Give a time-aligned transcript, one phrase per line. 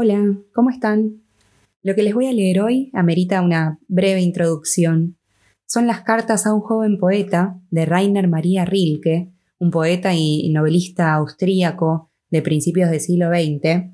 [0.00, 1.24] Hola, ¿cómo están?
[1.82, 5.18] Lo que les voy a leer hoy amerita una breve introducción.
[5.66, 11.14] Son las cartas a un joven poeta de Rainer Maria Rilke, un poeta y novelista
[11.14, 13.90] austríaco de principios del siglo XX,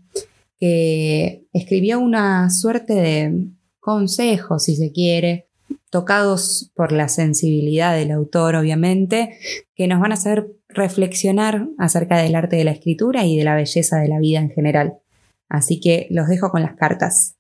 [0.59, 3.49] que escribió una suerte de
[3.81, 5.49] consejos, si se quiere,
[5.89, 9.39] tocados por la sensibilidad del autor, obviamente,
[9.75, 13.55] que nos van a hacer reflexionar acerca del arte de la escritura y de la
[13.55, 14.99] belleza de la vida en general.
[15.55, 17.37] Así que los dejo con las cartas.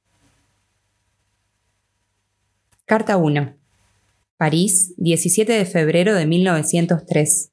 [2.84, 3.56] Carta 1.
[4.36, 7.50] París, 17 de febrero de 1903.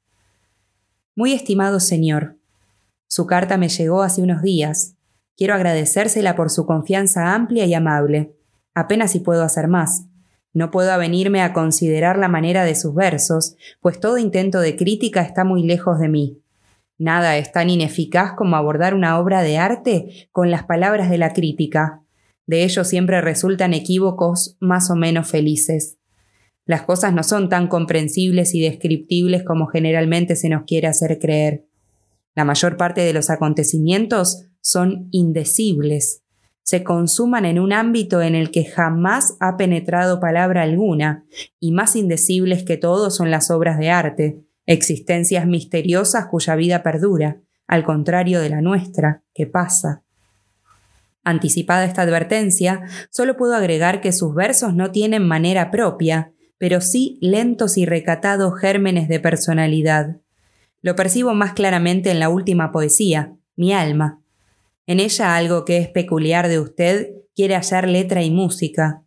[1.16, 2.36] Muy estimado señor,
[3.08, 4.94] su carta me llegó hace unos días.
[5.36, 8.36] Quiero agradecérsela por su confianza amplia y amable.
[8.72, 10.04] Apenas si puedo hacer más.
[10.54, 15.22] No puedo avenirme a considerar la manera de sus versos, pues todo intento de crítica
[15.22, 16.41] está muy lejos de mí.
[17.02, 21.32] Nada es tan ineficaz como abordar una obra de arte con las palabras de la
[21.32, 22.00] crítica.
[22.46, 25.98] De ello siempre resultan equívocos más o menos felices.
[26.64, 31.66] Las cosas no son tan comprensibles y descriptibles como generalmente se nos quiere hacer creer.
[32.36, 36.22] La mayor parte de los acontecimientos son indecibles,
[36.62, 41.26] se consuman en un ámbito en el que jamás ha penetrado palabra alguna,
[41.58, 47.40] y más indecibles que todo son las obras de arte, existencias misteriosas cuya vida perdura,
[47.66, 50.02] al contrario de la nuestra, que pasa.
[51.24, 57.18] Anticipada esta advertencia, solo puedo agregar que sus versos no tienen manera propia, pero sí
[57.20, 60.16] lentos y recatados gérmenes de personalidad.
[60.80, 64.22] Lo percibo más claramente en la última poesía, Mi alma,
[64.86, 69.02] en ella algo que es peculiar de usted quiere hallar letra y música,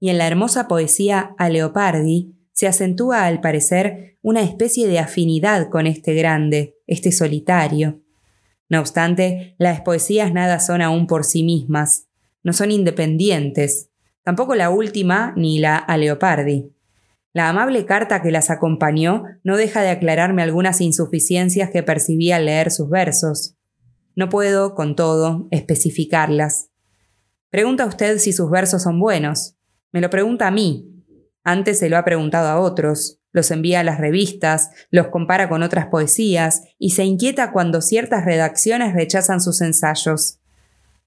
[0.00, 5.70] y en la hermosa poesía a Leopardi se acentúa al parecer una especie de afinidad
[5.70, 8.02] con este grande, este solitario.
[8.68, 12.08] No obstante, las poesías nada son aún por sí mismas,
[12.42, 13.88] no son independientes,
[14.24, 16.70] tampoco la última ni la a Leopardi.
[17.32, 22.44] La amable carta que las acompañó no deja de aclararme algunas insuficiencias que percibí al
[22.44, 23.56] leer sus versos.
[24.14, 26.68] No puedo, con todo, especificarlas.
[27.48, 29.56] Pregunta usted si sus versos son buenos.
[29.92, 30.99] Me lo pregunta a mí.
[31.44, 35.62] Antes se lo ha preguntado a otros, los envía a las revistas, los compara con
[35.62, 40.40] otras poesías y se inquieta cuando ciertas redacciones rechazan sus ensayos.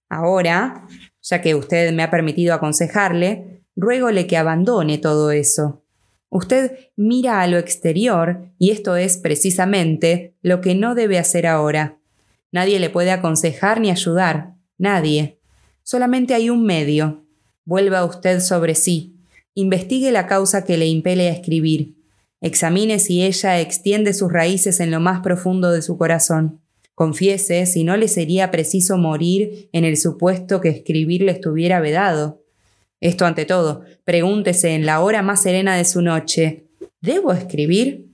[0.10, 0.88] Ahora,
[1.22, 5.84] ya que usted me ha permitido aconsejarle, ruégole que abandone todo eso.
[6.30, 12.00] Usted mira a lo exterior y esto es precisamente lo que no debe hacer ahora.
[12.52, 15.40] Nadie le puede aconsejar ni ayudar, nadie.
[15.84, 17.26] Solamente hay un medio.
[17.66, 19.13] Vuelva usted sobre sí.
[19.56, 21.96] Investigue la causa que le impele a escribir.
[22.42, 26.62] Examine si ella extiende sus raíces en lo más profundo de su corazón.
[26.96, 32.44] Confiese si no le sería preciso morir en el supuesto que escribir le estuviera vedado.
[33.00, 36.68] Esto ante todo, pregúntese en la hora más serena de su noche,
[37.02, 38.08] ¿debo escribir?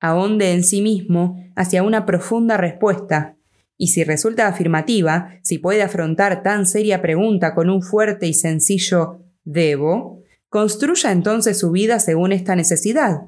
[0.00, 3.36] Ahonde en sí mismo hacia una profunda respuesta,
[3.78, 9.20] y si resulta afirmativa, si puede afrontar tan seria pregunta con un fuerte y sencillo
[9.44, 13.22] debo, construya entonces su vida según esta necesidad.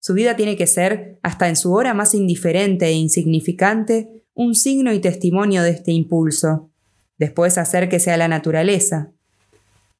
[0.00, 4.92] Su vida tiene que ser, hasta en su hora más indiferente e insignificante, un signo
[4.92, 6.70] y testimonio de este impulso.
[7.18, 9.12] Después acérquese a la naturaleza.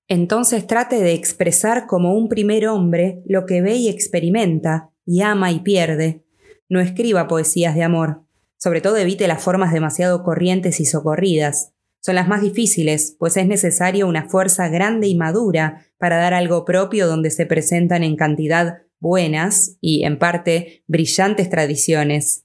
[0.08, 5.50] Entonces trate de expresar como un primer hombre lo que ve y experimenta, y ama
[5.50, 6.24] y pierde.
[6.68, 8.22] No escriba poesías de amor.
[8.58, 11.72] Sobre todo evite las formas demasiado corrientes y socorridas.
[12.00, 16.64] Son las más difíciles, pues es necesaria una fuerza grande y madura para dar algo
[16.64, 22.44] propio donde se presentan en cantidad buenas y, en parte, brillantes tradiciones.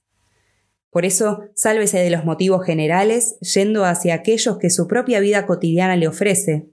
[0.90, 5.96] Por eso, sálvese de los motivos generales, yendo hacia aquellos que su propia vida cotidiana
[5.96, 6.68] le ofrece.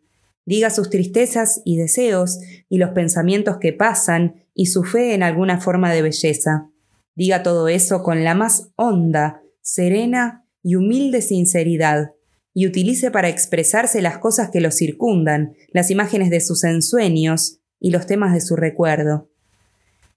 [0.46, 5.62] Diga sus tristezas y deseos, y los pensamientos que pasan, y su fe en alguna
[5.62, 6.70] forma de belleza.
[7.16, 12.12] Diga todo eso con la más honda, serena y humilde sinceridad,
[12.54, 17.92] y utilice para expresarse las cosas que lo circundan, las imágenes de sus ensueños y
[17.92, 19.30] los temas de su recuerdo.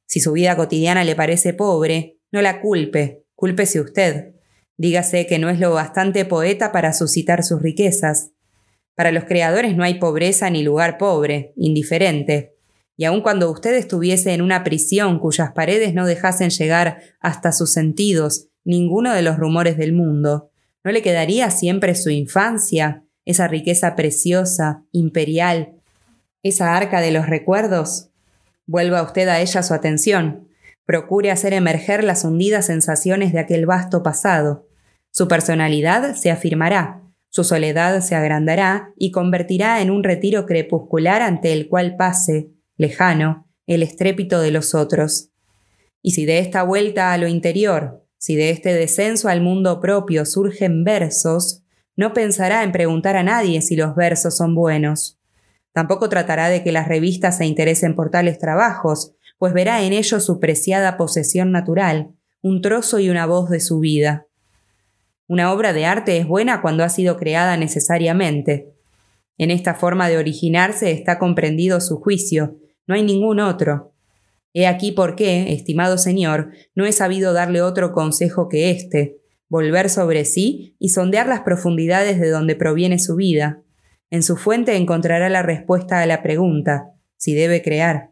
[0.06, 4.35] Si su vida cotidiana le parece pobre, no la culpe, cúlpese usted.
[4.77, 8.31] Dígase que no es lo bastante poeta para suscitar sus riquezas.
[8.95, 12.53] Para los creadores no hay pobreza ni lugar pobre, indiferente
[12.97, 17.73] y aun cuando usted estuviese en una prisión cuyas paredes no dejasen llegar hasta sus
[17.73, 20.52] sentidos ninguno de los rumores del mundo,
[20.84, 25.75] ¿no le quedaría siempre su infancia, esa riqueza preciosa, imperial,
[26.43, 28.11] esa arca de los recuerdos?
[28.67, 30.49] Vuelva usted a ella su atención.
[30.84, 34.69] Procure hacer emerger las hundidas sensaciones de aquel vasto pasado.
[35.11, 36.99] Su personalidad se afirmará,
[37.34, 43.49] Su soledad se agrandará y convertirá en un retiro crepuscular ante el cual pase, lejano,
[43.67, 45.31] el estrépito de los otros.
[46.02, 50.25] Y si de esta vuelta a lo interior, si de este descenso al mundo propio
[50.25, 51.65] surgen versos,
[51.97, 55.19] no pensará en preguntar a nadie si los versos son buenos.
[55.73, 60.25] Tampoco tratará de que las revistas se interesen por tales trabajos, pues verá en ellos
[60.25, 64.29] su preciada posesión natural, un trozo y una voz de su vida.
[65.27, 68.73] Una obra de arte es buena cuando ha sido creada necesariamente.
[69.37, 73.92] En esta forma de originarse está comprendido su juicio, no hay ningún otro.
[74.55, 79.19] He aquí por qué, estimado señor, no he sabido darle otro consejo que éste,
[79.49, 83.63] volver sobre sí y sondear las profundidades de donde proviene su vida.
[84.11, 88.11] En su fuente encontrará la respuesta a la pregunta, si debe crear.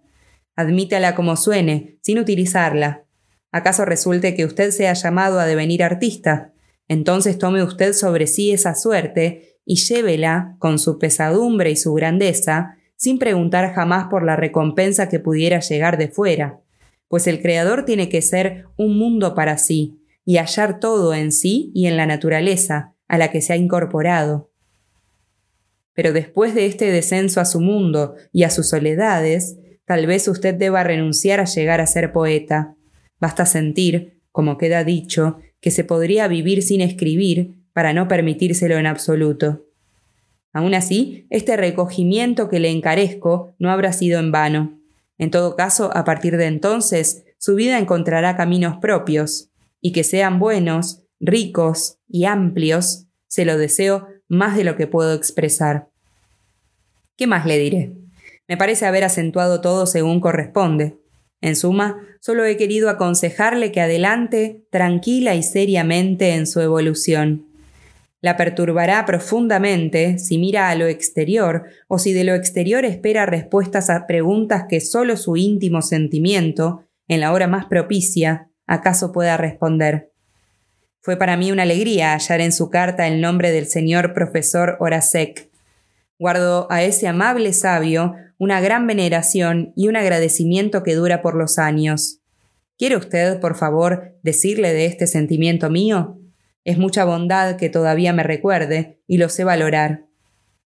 [0.56, 3.04] Admítala como suene, sin utilizarla.
[3.52, 6.52] ¿Acaso resulte que usted sea llamado a devenir artista?
[6.88, 12.76] Entonces tome usted sobre sí esa suerte y llévela, con su pesadumbre y su grandeza,
[13.00, 16.60] sin preguntar jamás por la recompensa que pudiera llegar de fuera,
[17.08, 21.72] pues el Creador tiene que ser un mundo para sí, y hallar todo en sí
[21.74, 24.52] y en la naturaleza, a la que se ha incorporado.
[25.94, 29.56] Pero después de este descenso a su mundo y a sus soledades,
[29.86, 32.76] tal vez usted deba renunciar a llegar a ser poeta.
[33.18, 38.86] Basta sentir, como queda dicho, que se podría vivir sin escribir para no permitírselo en
[38.86, 39.69] absoluto.
[40.52, 44.80] Aún así, este recogimiento que le encarezco no habrá sido en vano.
[45.18, 49.50] En todo caso, a partir de entonces, su vida encontrará caminos propios,
[49.80, 55.14] y que sean buenos, ricos y amplios, se lo deseo más de lo que puedo
[55.14, 55.88] expresar.
[57.16, 57.92] ¿Qué más le diré?
[58.48, 60.98] Me parece haber acentuado todo según corresponde.
[61.40, 67.49] En suma, solo he querido aconsejarle que adelante tranquila y seriamente en su evolución.
[68.22, 73.88] La perturbará profundamente si mira a lo exterior o si de lo exterior espera respuestas
[73.88, 80.12] a preguntas que solo su íntimo sentimiento, en la hora más propicia, acaso pueda responder.
[81.00, 85.50] Fue para mí una alegría hallar en su carta el nombre del señor profesor Horacek.
[86.18, 91.58] Guardo a ese amable sabio una gran veneración y un agradecimiento que dura por los
[91.58, 92.20] años.
[92.76, 96.19] ¿Quiere usted, por favor, decirle de este sentimiento mío?
[96.64, 100.04] Es mucha bondad que todavía me recuerde, y lo sé valorar.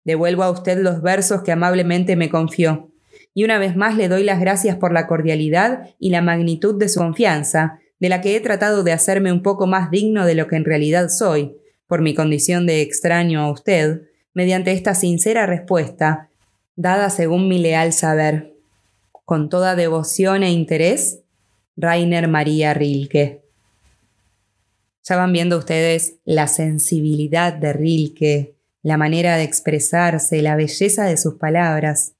[0.05, 2.91] Devuelvo a usted los versos que amablemente me confió,
[3.35, 6.89] y una vez más le doy las gracias por la cordialidad y la magnitud de
[6.89, 10.49] su confianza, de la que he tratado de hacerme un poco más digno de lo
[10.49, 11.57] que en realidad soy,
[11.87, 14.03] por mi condición de extraño a usted,
[14.35, 16.31] mediante esta sincera respuesta,
[16.75, 18.55] dada según mi leal saber.
[19.25, 21.21] Con toda devoción e interés,
[21.77, 23.42] Rainer María Rilke.
[25.05, 31.17] Ya van viendo ustedes la sensibilidad de Rilke, la manera de expresarse, la belleza de
[31.17, 32.15] sus palabras.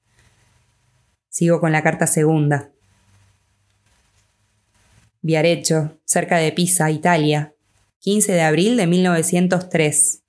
[1.29, 2.71] Sigo con la carta segunda.
[5.21, 7.55] Viareggio, cerca de Pisa, Italia,
[7.99, 10.21] 15 de abril de 1903.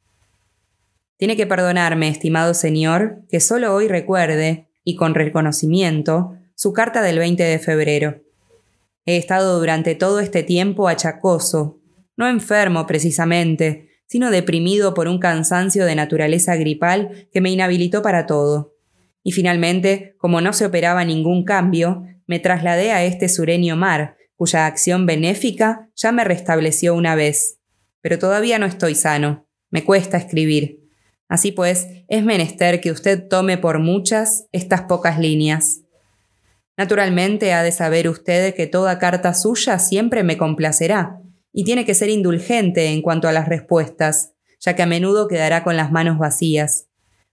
[1.16, 7.18] Tiene que perdonarme, estimado señor, que solo hoy recuerde, y con reconocimiento, su carta del
[7.18, 8.22] 20 de febrero.
[9.06, 11.80] He estado durante todo este tiempo achacoso,
[12.16, 18.26] no enfermo precisamente, sino deprimido por un cansancio de naturaleza gripal que me inhabilitó para
[18.26, 18.75] todo.
[19.23, 24.66] Y finalmente, como no se operaba ningún cambio, me trasladé a este sureño mar, cuya
[24.66, 27.59] acción benéfica ya me restableció una vez.
[28.00, 29.47] Pero todavía no estoy sano.
[29.71, 30.80] Me cuesta escribir.
[31.28, 35.80] Así pues, es menester que usted tome por muchas estas pocas líneas.
[36.76, 41.21] Naturalmente ha de saber usted que toda carta suya siempre me complacerá,
[41.56, 45.62] y tiene que ser indulgente en cuanto a las respuestas, ya que a menudo quedará
[45.62, 46.88] con las manos vacías.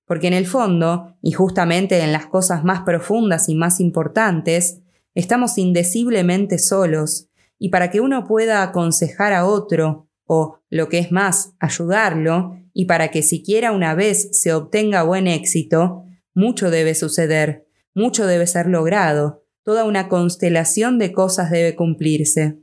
[0.06, 4.82] Porque en el fondo, y justamente en las cosas más profundas y más importantes,
[5.16, 11.12] estamos indeciblemente solos, y para que uno pueda aconsejar a otro, o, lo que es
[11.12, 17.68] más, ayudarlo, y para que siquiera una vez se obtenga buen éxito, mucho debe suceder,
[17.96, 22.60] mucho debe ser logrado, toda una constelación de cosas debe cumplirse.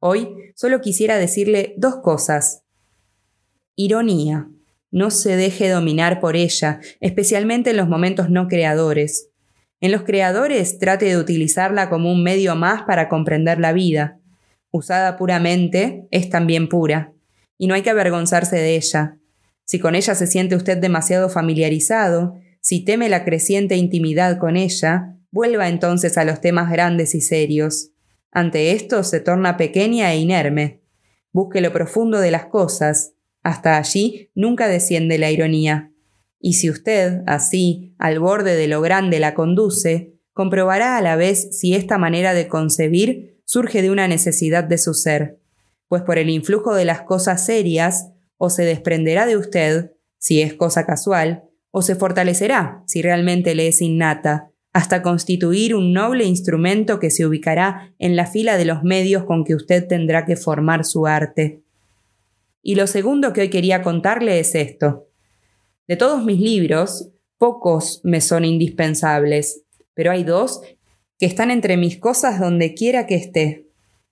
[0.00, 2.62] Hoy solo quisiera decirle dos cosas.
[3.74, 4.48] Ironía.
[4.90, 9.28] No se deje dominar por ella, especialmente en los momentos no creadores.
[9.80, 14.18] En los creadores trate de utilizarla como un medio más para comprender la vida.
[14.70, 17.12] Usada puramente, es también pura.
[17.58, 19.18] Y no hay que avergonzarse de ella.
[19.64, 25.16] Si con ella se siente usted demasiado familiarizado, si teme la creciente intimidad con ella,
[25.30, 27.90] vuelva entonces a los temas grandes y serios.
[28.30, 30.82] Ante esto se torna pequeña e inerme.
[31.32, 35.92] Busque lo profundo de las cosas, Hasta allí nunca desciende la ironía.
[36.40, 41.56] Y si usted, así, al borde de lo grande la conduce, comprobará a la vez
[41.58, 45.40] si esta manera de concebir surge de una necesidad de su ser,
[45.88, 50.54] pues por el influjo de las cosas serias, o se desprenderá de usted, si es
[50.54, 56.98] cosa casual, o se fortalecerá, si realmente le es innata, hasta constituir un noble instrumento
[56.98, 60.84] que se ubicará en la fila de los medios con que usted tendrá que formar
[60.84, 61.62] su arte.
[62.62, 65.08] Y lo segundo que hoy quería contarle es esto.
[65.86, 69.62] De todos mis libros, pocos me son indispensables,
[69.94, 70.60] pero hay dos
[71.18, 73.66] que están entre mis cosas donde quiera que esté.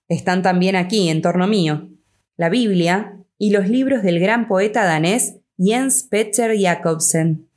[0.07, 1.89] Están también aquí, en torno mío.
[2.35, 7.47] La Biblia y los libros del gran poeta danés Jens Peter Jacobsen.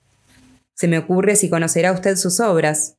[0.80, 2.96] Se me ocurre si conocerá usted sus obras.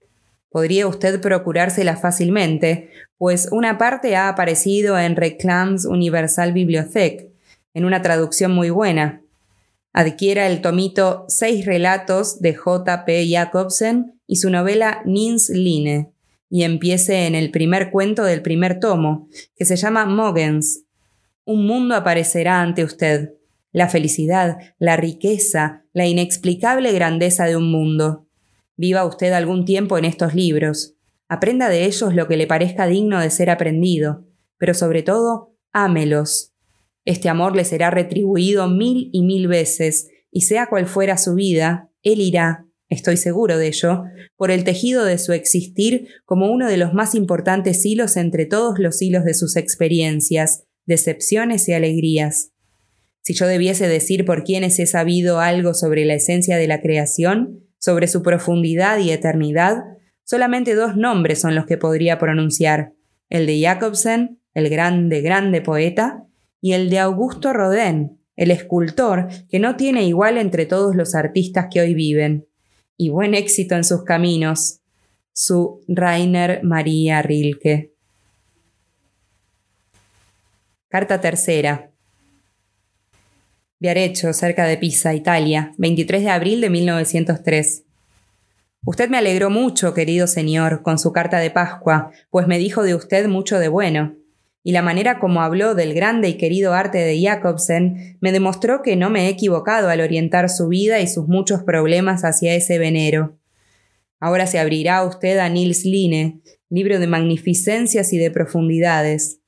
[0.51, 7.31] Podría usted procurárselas fácilmente, pues una parte ha aparecido en Reclams Universal Bibliothèque,
[7.73, 9.23] en una traducción muy buena.
[9.93, 13.03] Adquiera el tomito Seis relatos de J.
[13.03, 13.27] P.
[13.27, 16.11] Jacobsen y su novela Nins Line,
[16.51, 20.83] y empiece en el primer cuento del primer tomo, que se llama Mogens.
[21.45, 23.33] Un mundo aparecerá ante usted
[23.71, 28.27] la felicidad, la riqueza, la inexplicable grandeza de un mundo.
[28.75, 30.95] Viva usted algún tiempo en estos libros.
[31.27, 34.25] Aprenda de ellos lo que le parezca digno de ser aprendido,
[34.57, 36.53] pero sobre todo, ámelos.
[37.05, 41.89] Este amor le será retribuido mil y mil veces, y sea cual fuera su vida,
[42.03, 44.03] él irá, estoy seguro de ello,
[44.35, 48.79] por el tejido de su existir como uno de los más importantes hilos entre todos
[48.79, 52.51] los hilos de sus experiencias, decepciones y alegrías.
[53.21, 57.59] Si yo debiese decir por quienes he sabido algo sobre la esencia de la creación,
[57.77, 59.83] sobre su profundidad y eternidad,
[60.23, 62.93] solamente dos nombres son los que podría pronunciar,
[63.29, 66.25] el de Jacobsen, el grande, grande poeta,
[66.59, 71.67] y el de Augusto Rodin, el escultor que no tiene igual entre todos los artistas
[71.71, 72.47] que hoy viven,
[72.97, 74.79] y buen éxito en sus caminos,
[75.33, 77.93] su Rainer María Rilke.
[80.87, 81.90] Carta tercera.
[83.81, 87.83] Viarecho, cerca de Pisa, Italia, 23 de abril de 1903.
[88.85, 92.93] Usted me alegró mucho, querido señor, con su carta de Pascua, pues me dijo de
[92.93, 94.17] usted mucho de bueno.
[94.61, 98.95] Y la manera como habló del grande y querido arte de Jacobsen me demostró que
[98.95, 103.39] no me he equivocado al orientar su vida y sus muchos problemas hacia ese venero.
[104.19, 109.39] Ahora se abrirá usted a Nils Line, libro de magnificencias y de profundidades.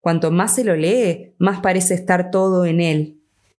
[0.00, 3.17] Cuanto más se lo lee, más parece estar todo en él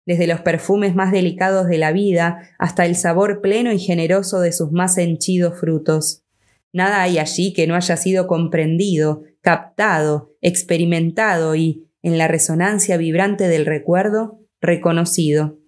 [0.09, 4.53] desde los perfumes más delicados de la vida hasta el sabor pleno y generoso de
[4.53, 6.23] sus más henchidos frutos.
[6.73, 13.49] Nada hay allí que no haya sido comprendido, captado, experimentado y, en la resonancia vibrante
[13.49, 15.59] del recuerdo, reconocido.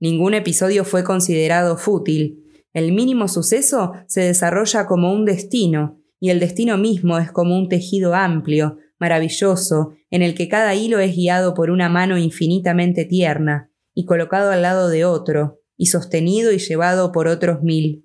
[0.00, 2.42] Ningún episodio fue considerado fútil.
[2.72, 7.68] El mínimo suceso se desarrolla como un destino, y el destino mismo es como un
[7.68, 13.67] tejido amplio, maravilloso, en el que cada hilo es guiado por una mano infinitamente tierna,
[13.98, 18.04] y colocado al lado de otro, y sostenido y llevado por otros mil.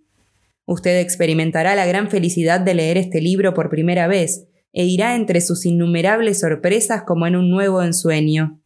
[0.65, 5.39] Usted experimentará la gran felicidad de leer este libro por primera vez, e irá entre
[5.39, 8.59] sus innumerables sorpresas como en un nuevo ensueño.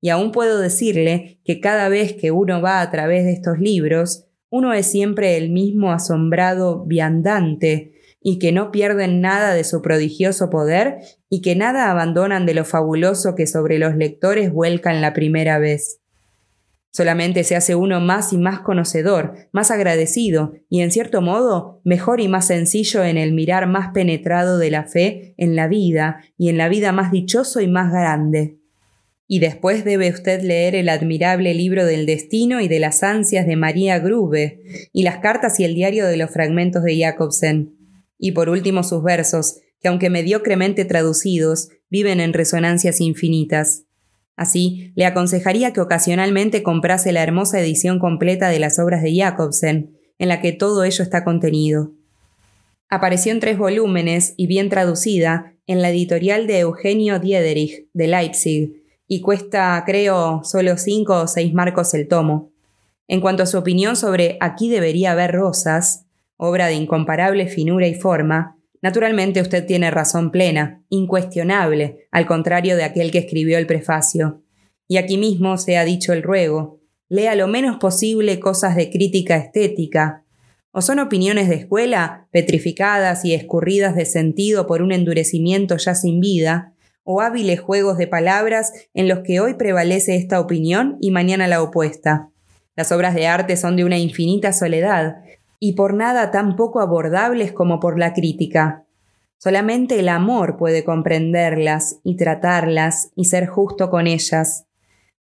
[0.00, 4.24] Y aún puedo decirle que cada vez que uno va a través de estos libros,
[4.50, 10.50] uno es siempre el mismo asombrado viandante, y que no pierden nada de su prodigioso
[10.50, 10.96] poder
[11.30, 16.00] y que nada abandonan de lo fabuloso que sobre los lectores vuelcan la primera vez.
[16.96, 22.20] Solamente se hace uno más y más conocedor, más agradecido y, en cierto modo, mejor
[22.20, 26.50] y más sencillo en el mirar más penetrado de la fe en la vida y
[26.50, 28.60] en la vida más dichoso y más grande.
[29.26, 33.56] Y después debe usted leer el admirable libro del destino y de las ansias de
[33.56, 34.60] María Grube,
[34.92, 37.74] y las cartas y el diario de los fragmentos de Jacobsen.
[38.18, 43.83] Y por último sus versos, que aunque mediocremente traducidos, viven en resonancias infinitas.
[44.36, 49.96] Así, le aconsejaría que ocasionalmente comprase la hermosa edición completa de las obras de Jacobsen,
[50.18, 51.92] en la que todo ello está contenido.
[52.88, 58.82] Apareció en tres volúmenes y bien traducida en la editorial de Eugenio Diederich, de Leipzig,
[59.06, 62.52] y cuesta, creo, solo cinco o seis marcos el tomo.
[63.06, 67.94] En cuanto a su opinión sobre Aquí debería haber rosas, obra de incomparable finura y
[67.94, 74.42] forma, naturalmente usted tiene razón plena, incuestionable, al contrario de aquel que escribió el prefacio.
[74.86, 79.38] Y aquí mismo se ha dicho el ruego, lea lo menos posible cosas de crítica
[79.38, 80.24] estética,
[80.70, 86.20] o son opiniones de escuela, petrificadas y escurridas de sentido por un endurecimiento ya sin
[86.20, 86.74] vida,
[87.04, 91.62] o hábiles juegos de palabras en los que hoy prevalece esta opinión y mañana la
[91.62, 92.28] opuesta.
[92.76, 95.22] Las obras de arte son de una infinita soledad,
[95.66, 98.84] y por nada tan poco abordables como por la crítica.
[99.38, 104.66] Solamente el amor puede comprenderlas y tratarlas y ser justo con ellas.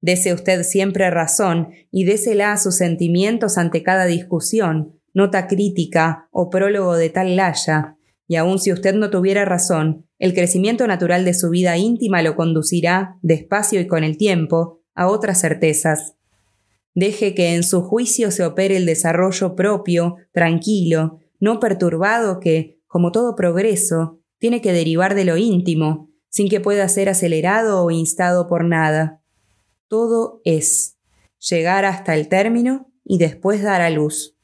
[0.02, 6.50] Dese usted siempre razón y désela a sus sentimientos ante cada discusión, nota crítica o
[6.50, 11.36] prólogo de tal laya, y aun si usted no tuviera razón, el crecimiento natural de
[11.36, 16.16] su vida íntima lo conducirá, despacio y con el tiempo, a otras certezas.
[16.94, 23.12] Deje que en su juicio se opere el desarrollo propio, tranquilo, no perturbado que, como
[23.12, 28.48] todo progreso, tiene que derivar de lo íntimo, sin que pueda ser acelerado o instado
[28.48, 29.22] por nada.
[29.88, 30.98] Todo es
[31.50, 34.38] llegar hasta el término y después dar a luz.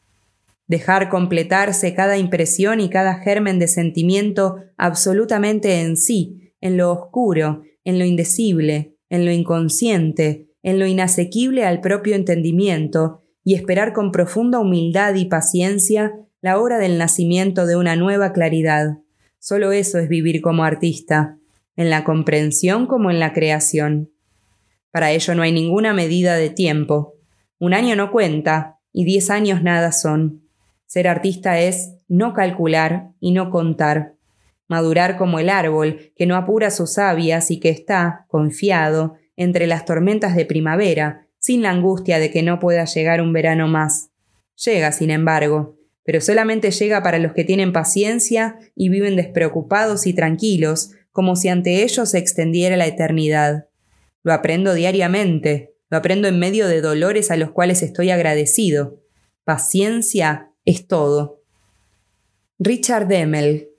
[0.67, 7.63] Dejar completarse cada impresión y cada germen de sentimiento absolutamente en sí, en lo oscuro,
[7.83, 14.12] en lo indecible, en lo inconsciente, en lo inasequible al propio entendimiento y esperar con
[14.12, 18.97] profunda humildad y paciencia la hora del nacimiento de una nueva claridad.
[19.39, 21.38] Solo eso es vivir como artista,
[21.77, 24.12] en la comprensión como en la creación.
[24.91, 27.13] Para ello no hay ninguna medida de tiempo.
[27.59, 30.50] Un año no cuenta y diez años nada son.
[30.86, 34.15] Ser artista es no calcular y no contar.
[34.67, 39.86] Madurar como el árbol, que no apura sus sabias y que está, confiado, entre las
[39.86, 44.10] tormentas de primavera, sin la angustia de que no pueda llegar un verano más.
[44.65, 50.13] Llega, sin embargo, pero solamente llega para los que tienen paciencia y viven despreocupados y
[50.13, 53.67] tranquilos, como si ante ellos se extendiera la eternidad.
[54.24, 59.01] Lo aprendo diariamente, lo aprendo en medio de dolores a los cuales estoy agradecido.
[59.44, 61.44] Paciencia es todo.
[62.60, 63.70] Richard Demel.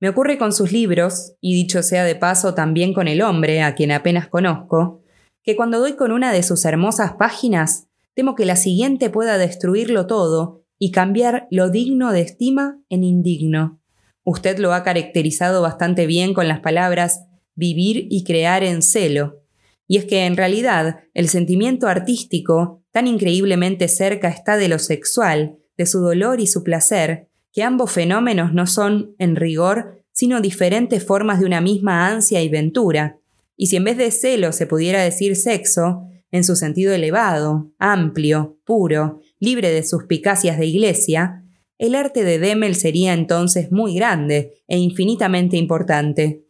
[0.00, 3.74] Me ocurre con sus libros, y dicho sea de paso también con el hombre, a
[3.74, 5.02] quien apenas conozco,
[5.42, 10.06] que cuando doy con una de sus hermosas páginas, temo que la siguiente pueda destruirlo
[10.06, 13.80] todo y cambiar lo digno de estima en indigno.
[14.24, 19.42] Usted lo ha caracterizado bastante bien con las palabras vivir y crear en celo.
[19.86, 25.58] Y es que en realidad el sentimiento artístico tan increíblemente cerca está de lo sexual,
[25.76, 31.06] de su dolor y su placer, que ambos fenómenos no son, en rigor, sino diferentes
[31.06, 33.18] formas de una misma ansia y ventura,
[33.56, 38.58] y si en vez de celo se pudiera decir sexo, en su sentido elevado, amplio,
[38.64, 41.44] puro, libre de suspicacias de iglesia,
[41.78, 46.44] el arte de Demel sería entonces muy grande e infinitamente importante.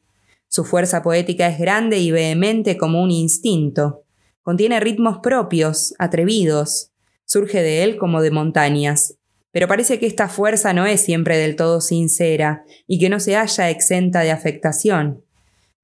[0.48, 4.04] Su fuerza poética es grande y vehemente como un instinto.
[4.42, 6.92] Contiene ritmos propios, atrevidos.
[7.26, 9.18] Surge de él como de montañas.
[9.54, 13.36] Pero parece que esta fuerza no es siempre del todo sincera y que no se
[13.36, 15.22] halla exenta de afectación.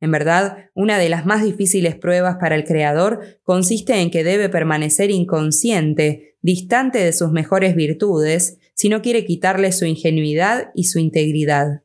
[0.00, 4.48] En verdad, una de las más difíciles pruebas para el creador consiste en que debe
[4.48, 10.98] permanecer inconsciente, distante de sus mejores virtudes, si no quiere quitarle su ingenuidad y su
[10.98, 11.84] integridad.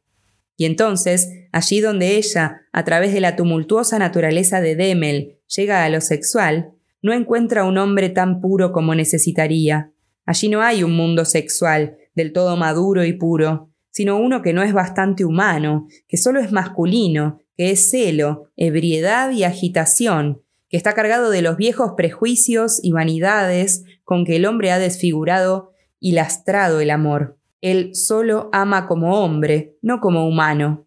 [0.57, 5.89] Y entonces, allí donde ella, a través de la tumultuosa naturaleza de Demel, llega a
[5.89, 6.71] lo sexual,
[7.03, 9.91] no encuentra un hombre tan puro como necesitaría,
[10.25, 14.63] Allí no hay un mundo sexual, del todo maduro y puro, sino uno que no
[14.63, 20.93] es bastante humano, que solo es masculino, que es celo, ebriedad y agitación, que está
[20.93, 26.81] cargado de los viejos prejuicios y vanidades con que el hombre ha desfigurado y lastrado
[26.81, 27.37] el amor.
[27.61, 30.85] Él solo ama como hombre, no como humano.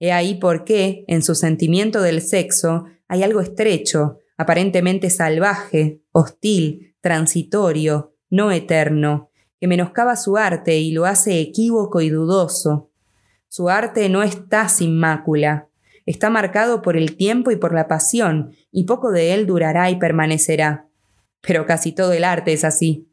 [0.00, 6.94] He ahí por qué, en su sentimiento del sexo, hay algo estrecho, aparentemente salvaje, hostil,
[7.00, 12.90] transitorio, no eterno, que menoscaba su arte y lo hace equívoco y dudoso.
[13.48, 15.68] Su arte no está sin mácula,
[16.06, 19.96] está marcado por el tiempo y por la pasión, y poco de él durará y
[19.96, 20.88] permanecerá.
[21.42, 23.08] Pero casi todo el arte es así.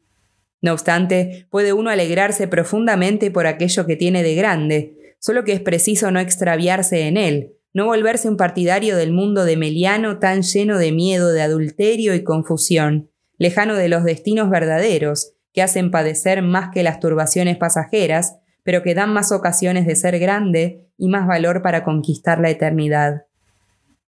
[0.60, 5.60] No obstante, puede uno alegrarse profundamente por aquello que tiene de grande, solo que es
[5.60, 10.78] preciso no extraviarse en él, no volverse un partidario del mundo de Meliano tan lleno
[10.78, 16.70] de miedo, de adulterio y confusión, lejano de los destinos verdaderos, que hacen padecer más
[16.72, 21.62] que las turbaciones pasajeras, pero que dan más ocasiones de ser grande y más valor
[21.62, 23.22] para conquistar la eternidad.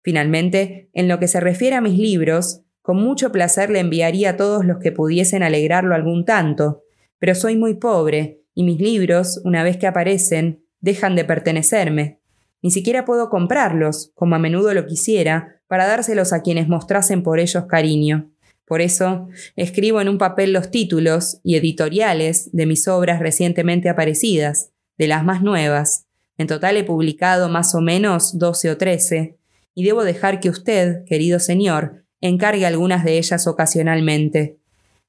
[0.02, 4.36] Finalmente, en lo que se refiere a mis libros, con mucho placer le enviaría a
[4.36, 6.82] todos los que pudiesen alegrarlo algún tanto,
[7.18, 12.20] pero soy muy pobre, y mis libros, una vez que aparecen, dejan de pertenecerme.
[12.62, 17.38] Ni siquiera puedo comprarlos, como a menudo lo quisiera, para dárselos a quienes mostrasen por
[17.38, 18.30] ellos cariño.
[18.68, 24.72] Por eso, escribo en un papel los títulos y editoriales de mis obras recientemente aparecidas,
[24.98, 26.07] de las más nuevas.
[26.37, 29.38] En total he publicado más o menos 12 o 13,
[29.74, 34.59] y debo dejar que usted, querido señor, encargue algunas de ellas ocasionalmente.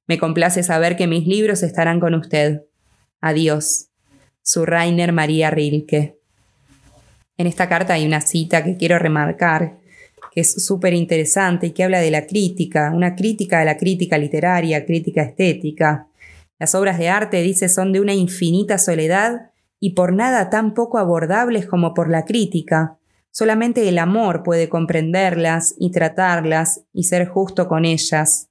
[0.07, 2.61] Me complace saber que mis libros estarán con usted.
[3.19, 3.87] Adiós.
[4.41, 6.17] Su Rainer María Rilke.
[7.37, 9.78] En esta carta hay una cita que quiero remarcar,
[10.39, 14.17] que es súper interesante y que habla de la crítica, una crítica de la crítica
[14.17, 16.07] literaria, crítica estética.
[16.57, 20.97] Las obras de arte, dice, son de una infinita soledad y por nada tan poco
[20.97, 22.97] abordables como por la crítica.
[23.31, 28.49] Solamente el amor puede comprenderlas y tratarlas y ser justo con ellas.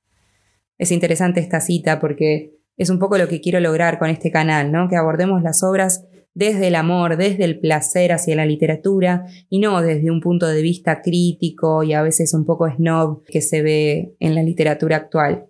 [0.77, 4.71] Es interesante esta cita porque es un poco lo que quiero lograr con este canal,
[4.73, 4.91] ¿no?
[4.91, 6.05] Que abordemos las obras
[6.39, 10.63] desde el amor, desde el placer hacia la literatura y no desde un punto de
[10.63, 15.47] vista crítico y a veces un poco snob que se ve en la literatura actual.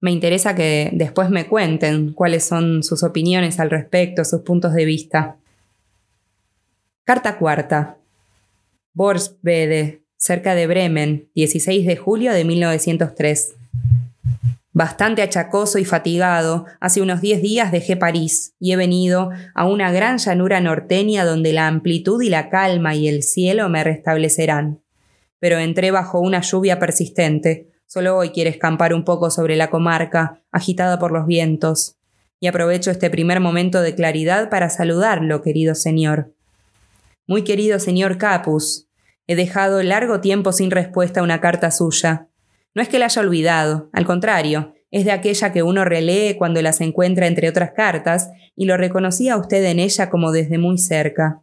[0.00, 4.84] Me interesa que después me cuenten cuáles son sus opiniones al respecto, sus puntos de
[4.84, 5.36] vista.
[7.04, 7.96] Carta cuarta.
[8.92, 13.54] Borsbede, cerca de Bremen, 16 de julio de 1903.
[14.72, 19.90] Bastante achacoso y fatigado, hace unos diez días dejé París y he venido a una
[19.90, 24.80] gran llanura norteña donde la amplitud y la calma y el cielo me restablecerán.
[25.40, 27.68] Pero entré bajo una lluvia persistente.
[27.86, 31.96] Solo hoy quiere escampar un poco sobre la comarca, agitada por los vientos.
[32.38, 36.32] Y aprovecho este primer momento de claridad para saludarlo, querido señor.
[37.26, 38.86] Muy querido señor Capus,
[39.26, 42.29] he dejado largo tiempo sin respuesta a una carta suya.
[42.74, 46.62] No es que la haya olvidado, al contrario, es de aquella que uno relee cuando
[46.62, 51.42] las encuentra entre otras cartas, y lo reconocía usted en ella como desde muy cerca.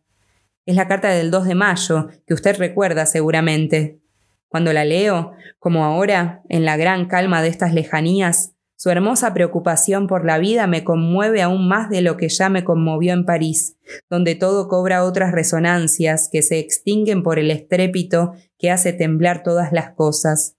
[0.65, 4.01] Es la carta del 2 de mayo, que usted recuerda seguramente.
[4.49, 10.05] Cuando la leo, como ahora, en la gran calma de estas lejanías, su hermosa preocupación
[10.05, 13.77] por la vida me conmueve aún más de lo que ya me conmovió en París,
[14.09, 19.71] donde todo cobra otras resonancias que se extinguen por el estrépito que hace temblar todas
[19.71, 20.56] las cosas.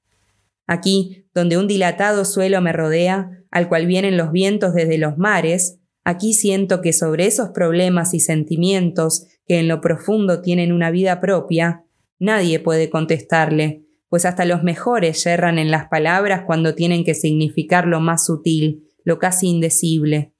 [0.68, 5.80] Aquí, donde un dilatado suelo me rodea, al cual vienen los vientos desde los mares,
[6.04, 11.22] aquí siento que sobre esos problemas y sentimientos que en lo profundo tienen una vida
[11.22, 11.84] propia,
[12.18, 17.86] nadie puede contestarle, pues hasta los mejores yerran en las palabras cuando tienen que significar
[17.86, 20.34] lo más sutil, lo casi indecible.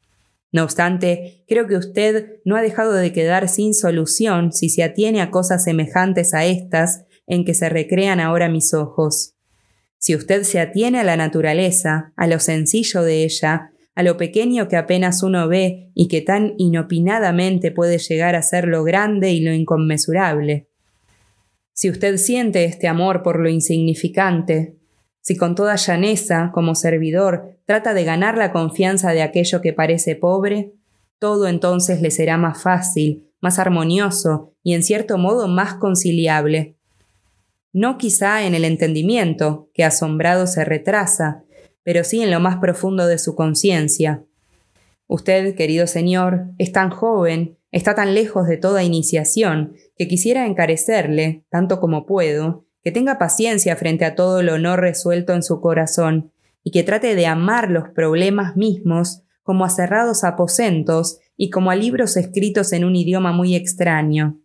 [0.52, 5.22] No obstante, creo que usted no ha dejado de quedar sin solución si se atiene
[5.22, 9.37] a cosas semejantes a estas en que se recrean ahora mis ojos.
[9.98, 14.68] Si usted se atiene a la naturaleza, a lo sencillo de ella, a lo pequeño
[14.68, 19.40] que apenas uno ve y que tan inopinadamente puede llegar a ser lo grande y
[19.40, 20.68] lo inconmensurable.
[21.72, 24.76] Si usted siente este amor por lo insignificante,
[25.20, 30.16] si con toda llaneza, como servidor, trata de ganar la confianza de aquello que parece
[30.16, 30.72] pobre,
[31.18, 36.77] todo entonces le será más fácil, más armonioso y en cierto modo más conciliable,
[37.72, 41.44] no quizá en el entendimiento, que asombrado se retrasa,
[41.82, 44.24] pero sí en lo más profundo de su conciencia.
[45.06, 51.44] Usted, querido señor, es tan joven, está tan lejos de toda iniciación, que quisiera encarecerle,
[51.50, 56.32] tanto como puedo, que tenga paciencia frente a todo lo no resuelto en su corazón,
[56.62, 61.74] y que trate de amar los problemas mismos como a cerrados aposentos y como a
[61.74, 64.38] libros escritos en un idioma muy extraño.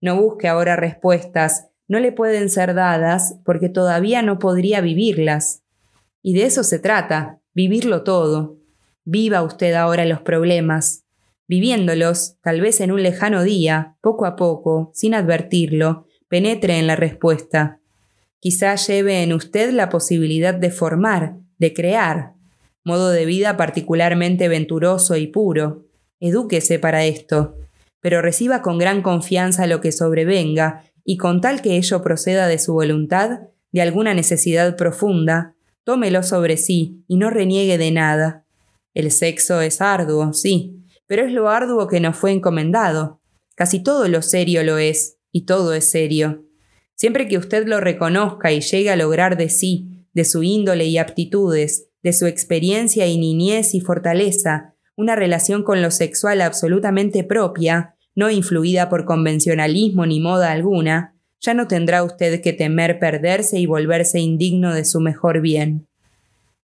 [0.00, 5.62] No busque ahora respuestas, no le pueden ser dadas porque todavía no podría vivirlas.
[6.22, 8.58] Y de eso se trata, vivirlo todo.
[9.04, 11.04] Viva usted ahora los problemas.
[11.48, 16.94] Viviéndolos, tal vez en un lejano día, poco a poco, sin advertirlo, penetre en la
[16.94, 17.80] respuesta.
[18.38, 22.34] Quizá lleve en usted la posibilidad de formar, de crear,
[22.84, 25.86] modo de vida particularmente venturoso y puro.
[26.20, 27.56] Edúquese para esto,
[28.00, 32.58] pero reciba con gran confianza lo que sobrevenga y con tal que ello proceda de
[32.58, 33.40] su voluntad,
[33.72, 38.44] de alguna necesidad profunda, tómelo sobre sí y no reniegue de nada.
[38.92, 43.22] El sexo es arduo, sí, pero es lo arduo que nos fue encomendado.
[43.54, 46.44] Casi todo lo serio lo es, y todo es serio.
[46.94, 50.98] Siempre que usted lo reconozca y llegue a lograr de sí, de su índole y
[50.98, 57.96] aptitudes, de su experiencia y niñez y fortaleza, una relación con lo sexual absolutamente propia,
[58.18, 63.66] no influida por convencionalismo ni moda alguna, ya no tendrá usted que temer perderse y
[63.66, 65.86] volverse indigno de su mejor bien.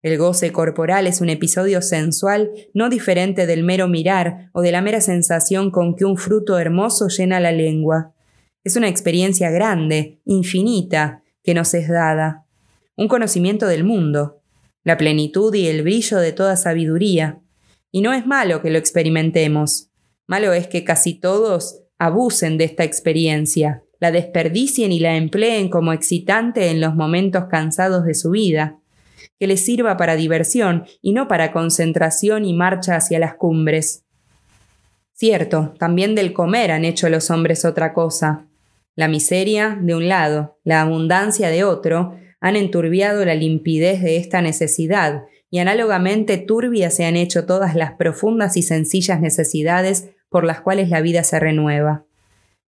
[0.00, 4.80] El goce corporal es un episodio sensual no diferente del mero mirar o de la
[4.80, 8.14] mera sensación con que un fruto hermoso llena la lengua.
[8.62, 12.46] Es una experiencia grande, infinita, que nos es dada.
[12.96, 14.40] Un conocimiento del mundo,
[14.84, 17.40] la plenitud y el brillo de toda sabiduría.
[17.90, 19.89] Y no es malo que lo experimentemos.
[20.30, 25.92] Malo es que casi todos abusen de esta experiencia, la desperdicien y la empleen como
[25.92, 28.78] excitante en los momentos cansados de su vida,
[29.40, 34.04] que les sirva para diversión y no para concentración y marcha hacia las cumbres.
[35.14, 38.46] Cierto, también del comer han hecho los hombres otra cosa.
[38.94, 44.42] La miseria, de un lado, la abundancia de otro, han enturbiado la limpidez de esta
[44.42, 50.62] necesidad, y análogamente turbias se han hecho todas las profundas y sencillas necesidades por las
[50.62, 52.06] cuales la vida se renueva.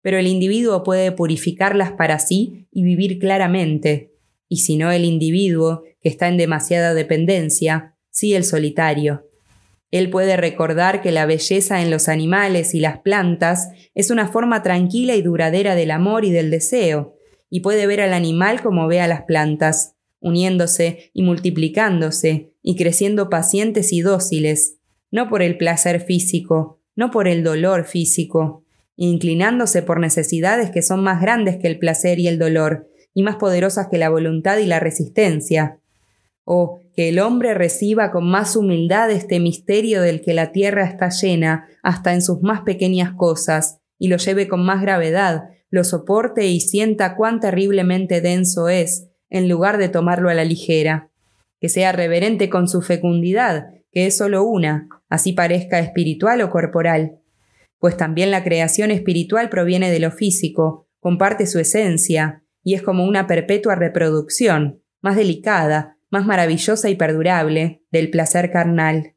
[0.02, 4.12] Pero el individuo puede purificarlas para sí y vivir claramente,
[4.48, 9.26] y si no el individuo, que está en demasiada dependencia, sí el solitario.
[9.90, 14.62] Él puede recordar que la belleza en los animales y las plantas es una forma
[14.62, 17.16] tranquila y duradera del amor y del deseo,
[17.48, 23.30] y puede ver al animal como ve a las plantas, uniéndose y multiplicándose y creciendo
[23.30, 24.78] pacientes y dóciles,
[25.10, 28.64] no por el placer físico, no por el dolor físico,
[28.96, 33.36] inclinándose por necesidades que son más grandes que el placer y el dolor, y más
[33.36, 35.78] poderosas que la voluntad y la resistencia.
[36.44, 41.08] O que el hombre reciba con más humildad este misterio del que la tierra está
[41.10, 46.46] llena, hasta en sus más pequeñas cosas, y lo lleve con más gravedad, lo soporte
[46.46, 51.10] y sienta cuán terriblemente denso es, en lugar de tomarlo a la ligera.
[51.60, 57.18] Que sea reverente con su fecundidad, que es solo una, así parezca espiritual o corporal.
[57.78, 63.04] Pues también la creación espiritual proviene de lo físico, comparte su esencia, y es como
[63.04, 69.14] una perpetua reproducción, más delicada, más maravillosa y perdurable, del placer carnal.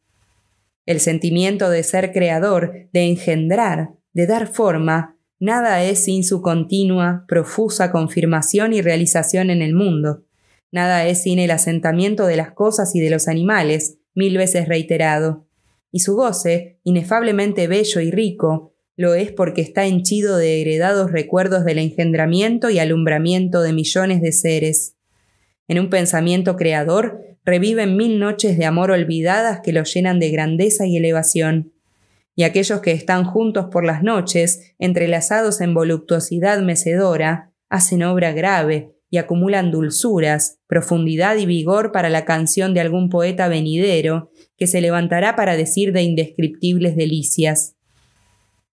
[0.86, 7.26] El sentimiento de ser creador, de engendrar, de dar forma, Nada es sin su continua,
[7.28, 10.24] profusa confirmación y realización en el mundo.
[10.72, 15.46] Nada es sin el asentamiento de las cosas y de los animales, mil veces reiterado.
[15.92, 21.66] Y su goce, inefablemente bello y rico, lo es porque está henchido de heredados recuerdos
[21.66, 24.96] del engendramiento y alumbramiento de millones de seres.
[25.68, 30.86] En un pensamiento creador reviven mil noches de amor olvidadas que lo llenan de grandeza
[30.88, 31.74] y elevación
[32.36, 38.95] y aquellos que están juntos por las noches, entrelazados en voluptuosidad mecedora, hacen obra grave
[39.16, 44.82] y acumulan dulzuras, profundidad y vigor para la canción de algún poeta venidero, que se
[44.82, 47.78] levantará para decir de indescriptibles delicias.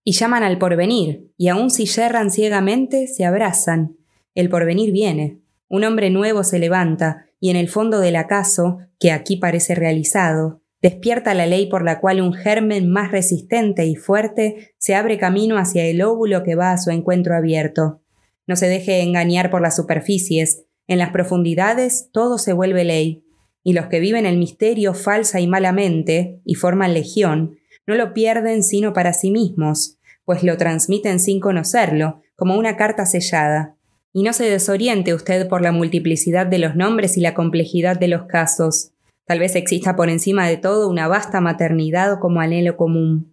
[0.03, 3.95] Y llaman al porvenir, y aun si yerran ciegamente, se abrazan.
[4.35, 5.39] El porvenir viene.
[5.69, 10.61] Un hombre nuevo se levanta, y en el fondo del acaso, que aquí parece realizado,
[10.83, 15.57] despierta la ley por la cual un germen más resistente y fuerte se abre camino
[15.57, 18.02] hacia el óvulo que va a su encuentro abierto.
[18.47, 23.25] No se deje engañar por las superficies, en las profundidades todo se vuelve ley,
[23.65, 28.63] y los que viven el misterio falsa y malamente, y forman legión, no lo pierden
[28.63, 33.77] sino para sí mismos, pues lo transmiten sin conocerlo, como una carta sellada.
[34.13, 38.09] Y no se desoriente usted por la multiplicidad de los nombres y la complejidad de
[38.09, 38.93] los casos.
[39.27, 43.32] Tal vez exista por encima de todo una vasta maternidad como anhelo común.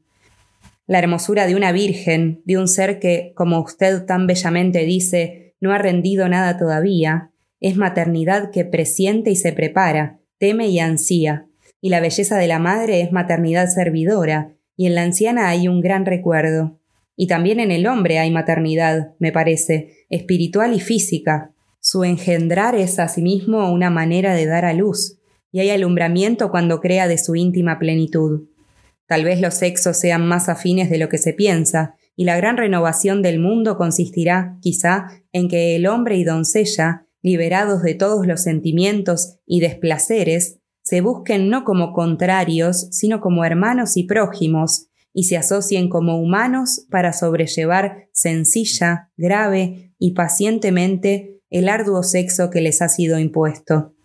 [0.90, 5.72] La hermosura de una virgen, de un ser que, como usted tan bellamente dice, no
[5.72, 11.46] ha rendido nada todavía, es maternidad que presiente y se prepara, teme y ansía,
[11.80, 15.80] y la belleza de la madre es maternidad servidora, y en la anciana hay un
[15.80, 16.80] gran recuerdo.
[17.16, 21.54] Y también en el hombre hay maternidad, me parece, espiritual y física.
[21.80, 25.20] Su engendrar es asimismo una manera de dar a luz,
[25.52, 28.48] y hay alumbramiento cuando crea de su íntima plenitud.
[29.10, 32.58] Tal vez los sexos sean más afines de lo que se piensa, y la gran
[32.58, 38.44] renovación del mundo consistirá, quizá, en que el hombre y doncella, liberados de todos los
[38.44, 45.38] sentimientos y desplaceres, se busquen no como contrarios, sino como hermanos y prójimos, y se
[45.38, 52.90] asocien como humanos para sobrellevar sencilla, grave y pacientemente el arduo sexo que les ha
[52.90, 53.96] sido impuesto.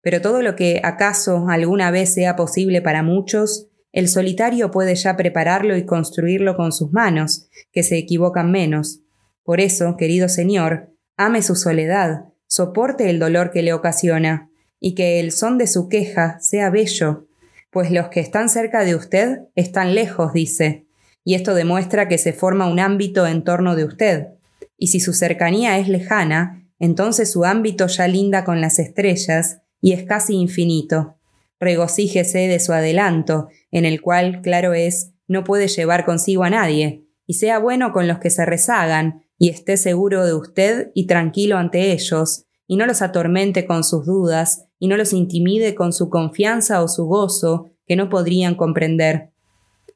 [0.00, 5.16] Pero todo lo que acaso alguna vez sea posible para muchos, el solitario puede ya
[5.16, 9.00] prepararlo y construirlo con sus manos, que se equivocan menos.
[9.44, 14.50] Por eso, querido Señor, ame su soledad, soporte el dolor que le ocasiona,
[14.80, 17.28] y que el son de su queja sea bello,
[17.70, 20.86] pues los que están cerca de usted están lejos, dice,
[21.24, 24.28] y esto demuestra que se forma un ámbito en torno de usted,
[24.76, 29.92] y si su cercanía es lejana, entonces su ámbito ya linda con las estrellas, y
[29.92, 31.16] es casi infinito.
[31.62, 37.04] Regocíjese de su adelanto, en el cual, claro es, no puede llevar consigo a nadie,
[37.24, 41.58] y sea bueno con los que se rezagan, y esté seguro de usted y tranquilo
[41.58, 46.10] ante ellos, y no los atormente con sus dudas, y no los intimide con su
[46.10, 49.30] confianza o su gozo, que no podrían comprender.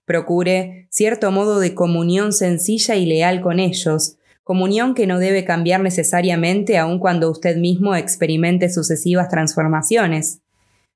[0.05, 5.81] Procure cierto modo de comunión sencilla y leal con ellos, comunión que no debe cambiar
[5.81, 10.43] necesariamente aun cuando usted mismo experimente sucesivas transformaciones.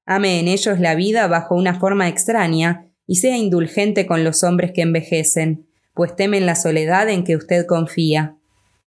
[0.07, 4.73] Ame en ellos la vida bajo una forma extraña y sea indulgente con los hombres
[4.73, 8.37] que envejecen, pues temen la soledad en que usted confía.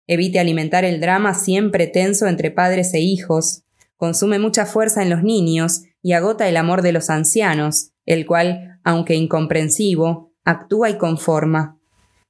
[0.08, 3.64] Evite alimentar el drama siempre tenso entre padres e hijos,
[3.98, 8.80] consume mucha fuerza en los niños y agota el amor de los ancianos, el cual,
[8.84, 11.80] aunque incomprensivo, actúa y conforma.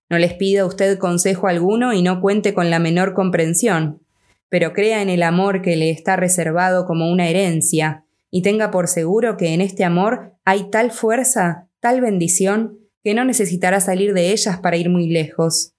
[0.09, 4.03] No les pida usted consejo alguno y no cuente con la menor comprensión,
[4.49, 8.87] pero crea en el amor que le está reservado como una herencia, y tenga por
[8.87, 14.31] seguro que en este amor hay tal fuerza, tal bendición, que no necesitará salir de
[14.31, 15.75] ellas para ir muy lejos.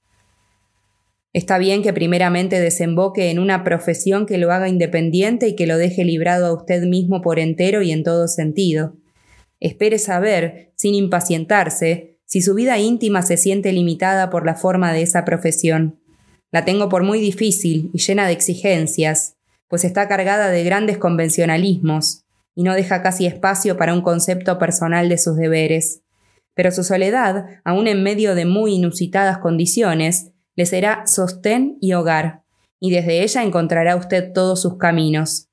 [1.32, 5.76] Está bien que primeramente desemboque en una profesión que lo haga independiente y que lo
[5.78, 8.98] deje librado a usted mismo por entero y en todo sentido.
[9.58, 15.02] Espere saber, sin impacientarse, si su vida íntima se siente limitada por la forma de
[15.02, 15.98] esa profesión.
[16.52, 22.23] La tengo por muy difícil y llena de exigencias, pues está cargada de grandes convencionalismos
[22.54, 26.02] y no deja casi espacio para un concepto personal de sus deberes.
[26.54, 32.42] Pero su soledad, aun en medio de muy inusitadas condiciones, le será sostén y hogar,
[32.78, 35.48] y desde ella encontrará usted todos sus caminos.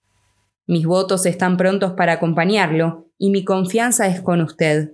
[0.67, 4.93] Mis votos están prontos para acompañarlo, y mi confianza es con usted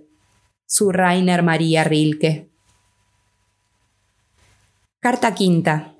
[0.70, 2.50] su Rainer María Rilke.
[5.00, 5.94] Carta quinta.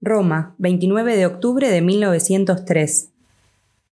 [0.00, 3.12] Roma, 29 de octubre de 1903.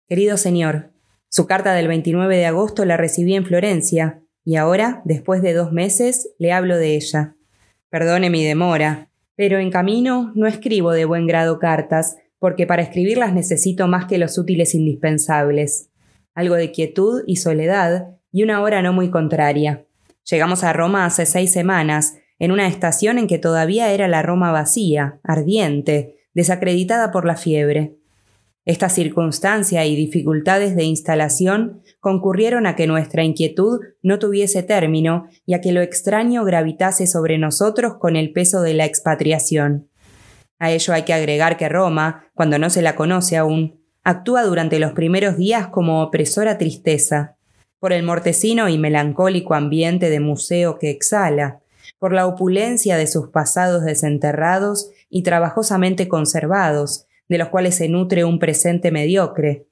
[0.09, 0.91] Querido señor,
[1.34, 5.72] su carta del 29 de agosto la recibí en Florencia, y ahora, después de dos
[5.72, 7.36] meses, le hablo de ella.
[7.88, 13.32] Perdone mi demora, pero en camino no escribo de buen grado cartas, porque para escribirlas
[13.32, 15.88] necesito más que los útiles indispensables.
[16.34, 19.86] Algo de quietud y soledad, y una hora no muy contraria.
[20.30, 24.52] Llegamos a Roma hace seis semanas, en una estación en que todavía era la Roma
[24.52, 28.01] vacía, ardiente, desacreditada por la fiebre.
[28.64, 35.55] Esta circunstancia y dificultades de instalación concurrieron a que nuestra inquietud no tuviese término y
[35.55, 39.88] a que lo extraño gravitase sobre nosotros con el peso de la expatriación.
[40.61, 44.79] A ello hay que agregar que Roma, cuando no se la conoce aún, actúa durante
[44.79, 47.37] los primeros días como opresora tristeza,
[47.81, 51.62] por el mortecino y melancólico ambiente de museo que exhala,
[51.98, 58.26] por la opulencia de sus pasados desenterrados y trabajosamente conservados, de los cuales se nutre
[58.26, 59.66] un presente mediocre,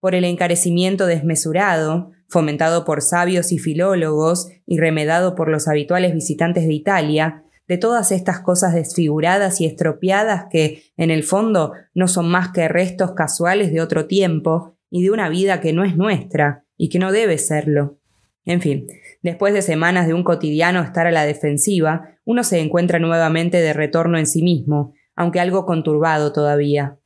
[0.00, 6.66] por el encarecimiento desmesurado, fomentado por sabios y filólogos y remedado por los habituales visitantes
[6.66, 12.28] de Italia, de todas estas cosas desfiguradas y estropeadas que, en el fondo, no son
[12.28, 16.64] más que restos casuales de otro tiempo y de una vida que no es nuestra,
[16.76, 18.00] y que no debe serlo.
[18.44, 18.88] En fin,
[19.22, 23.72] después de semanas de un cotidiano estar a la defensiva, uno se encuentra nuevamente de
[23.72, 26.98] retorno en sí mismo, aunque algo conturbado todavía.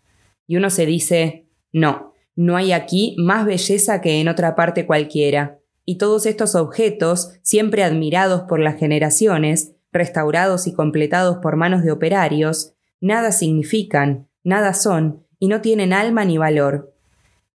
[0.49, 5.61] Y uno se dice, no, no hay aquí más belleza que en otra parte cualquiera,
[5.85, 11.93] y todos estos objetos, siempre admirados por las generaciones, restaurados y completados por manos de
[11.93, 16.95] operarios, nada significan, nada son, y no tienen alma ni valor.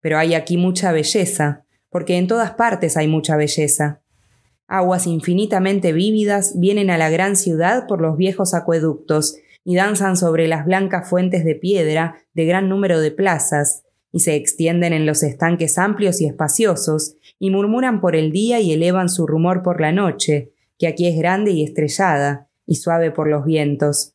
[0.00, 4.00] Pero hay aquí mucha belleza, porque en todas partes hay mucha belleza.
[4.66, 10.48] Aguas infinitamente vívidas vienen a la gran ciudad por los viejos acueductos y danzan sobre
[10.48, 15.22] las blancas fuentes de piedra de gran número de plazas, y se extienden en los
[15.22, 19.92] estanques amplios y espaciosos, y murmuran por el día y elevan su rumor por la
[19.92, 24.14] noche, que aquí es grande y estrellada, y suave por los vientos.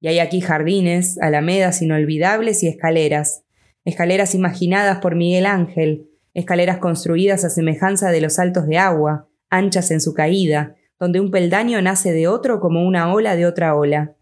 [0.00, 3.42] Y hay aquí jardines, alamedas inolvidables y escaleras,
[3.84, 9.90] escaleras imaginadas por Miguel Ángel, escaleras construidas a semejanza de los saltos de agua, anchas
[9.90, 14.14] en su caída, donde un peldaño nace de otro como una ola de otra ola.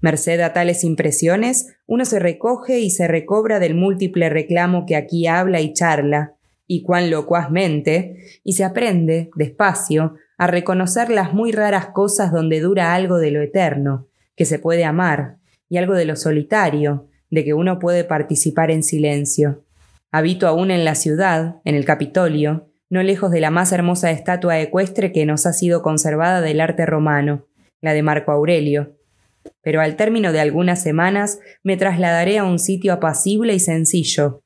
[0.00, 5.26] Merced a tales impresiones, uno se recoge y se recobra del múltiple reclamo que aquí
[5.26, 6.34] habla y charla,
[6.66, 12.94] y cuán locuazmente, y se aprende, despacio, a reconocer las muy raras cosas donde dura
[12.94, 14.06] algo de lo eterno,
[14.36, 18.82] que se puede amar, y algo de lo solitario, de que uno puede participar en
[18.82, 19.64] silencio.
[20.12, 24.60] Habito aún en la ciudad, en el Capitolio, no lejos de la más hermosa estatua
[24.60, 27.46] ecuestre que nos ha sido conservada del arte romano,
[27.80, 28.97] la de Marco Aurelio.
[29.62, 34.42] Pero al término de algunas semanas me trasladaré a un sitio apacible y sencillo,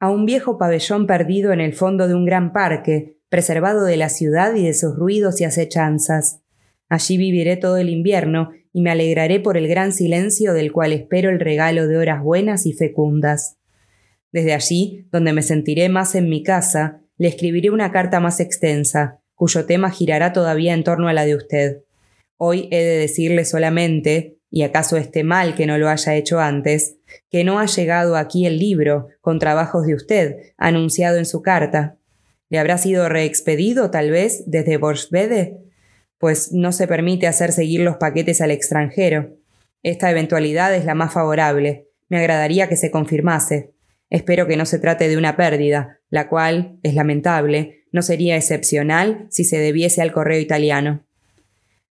[0.00, 4.08] a un viejo pabellón perdido en el fondo de un gran parque, preservado de la
[4.08, 6.40] ciudad y de sus ruidos y acechanzas.
[6.88, 11.30] Allí viviré todo el invierno y me alegraré por el gran silencio del cual espero
[11.30, 13.56] el regalo de horas buenas y fecundas.
[14.32, 19.20] Desde allí, donde me sentiré más en mi casa, le escribiré una carta más extensa,
[19.34, 21.82] cuyo tema girará todavía en torno a la de usted.
[22.36, 26.96] Hoy he de decirle solamente, y acaso esté mal que no lo haya hecho antes,
[27.30, 31.98] que no ha llegado aquí el libro, con trabajos de usted, anunciado en su carta.
[32.50, 35.58] ¿Le habrá sido reexpedido, tal vez, desde Borsvede?
[36.18, 39.36] Pues no se permite hacer seguir los paquetes al extranjero.
[39.82, 41.88] Esta eventualidad es la más favorable.
[42.08, 43.72] Me agradaría que se confirmase.
[44.08, 49.26] Espero que no se trate de una pérdida, la cual, es lamentable, no sería excepcional
[49.30, 51.03] si se debiese al correo italiano.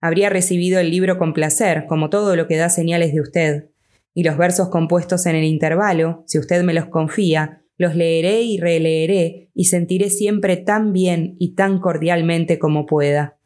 [0.01, 3.69] Habría recibido el libro con placer, como todo lo que da señales de usted.
[4.13, 8.59] Y los versos compuestos en el intervalo, si usted me los confía, los leeré y
[8.59, 13.37] releeré y sentiré siempre tan bien y tan cordialmente como pueda.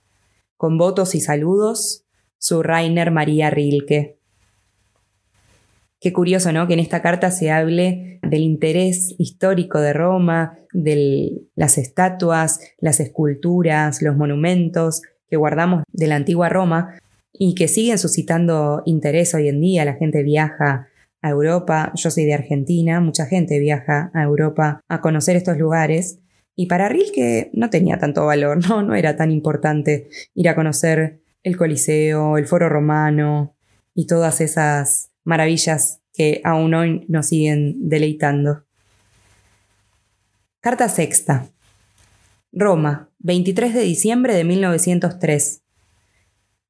[0.58, 2.06] Con votos y saludos,
[2.38, 4.18] su Rainer María Rilke.
[6.00, 6.68] Qué curioso, ¿no?
[6.68, 13.00] Que en esta carta se hable del interés histórico de Roma, de las estatuas, las
[13.00, 17.00] esculturas, los monumentos, que guardamos de la antigua Roma
[17.32, 19.86] y que siguen suscitando interés hoy en día.
[19.86, 20.88] La gente viaja
[21.22, 26.20] a Europa, yo soy de Argentina, mucha gente viaja a Europa a conocer estos lugares.
[26.56, 31.22] Y para Rilke no tenía tanto valor, no, no era tan importante ir a conocer
[31.42, 33.56] el Coliseo, el Foro Romano
[33.94, 38.66] y todas esas maravillas que aún hoy nos siguen deleitando.
[40.62, 41.48] Carta sexta.
[42.54, 45.62] Roma, 23 de diciembre de 1903.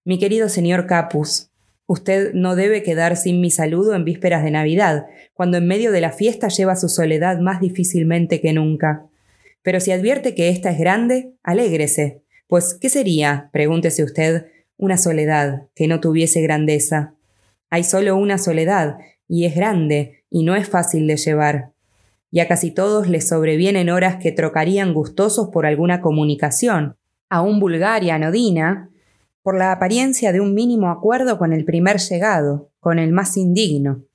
[0.05, 1.49] Mi querido señor Capus,
[1.87, 5.99] usted no debe quedar sin mi saludo en vísperas de Navidad, cuando en medio de
[5.99, 9.07] la fiesta lleva su soledad más difícilmente que nunca.
[9.63, 14.45] Pero si advierte que ésta es grande, alégrese, pues ¿qué sería, pregúntese usted,
[14.77, 17.15] una soledad que no tuviese grandeza?
[17.71, 18.97] Hay solo una soledad,
[19.27, 21.72] y es grande, y no es fácil de llevar
[22.33, 26.97] y a casi todos les sobrevienen horas que trocarían gustosos por alguna comunicación,
[27.29, 28.89] aún vulgar y anodina,
[29.43, 34.05] por la apariencia de un mínimo acuerdo con el primer llegado, con el más indigno.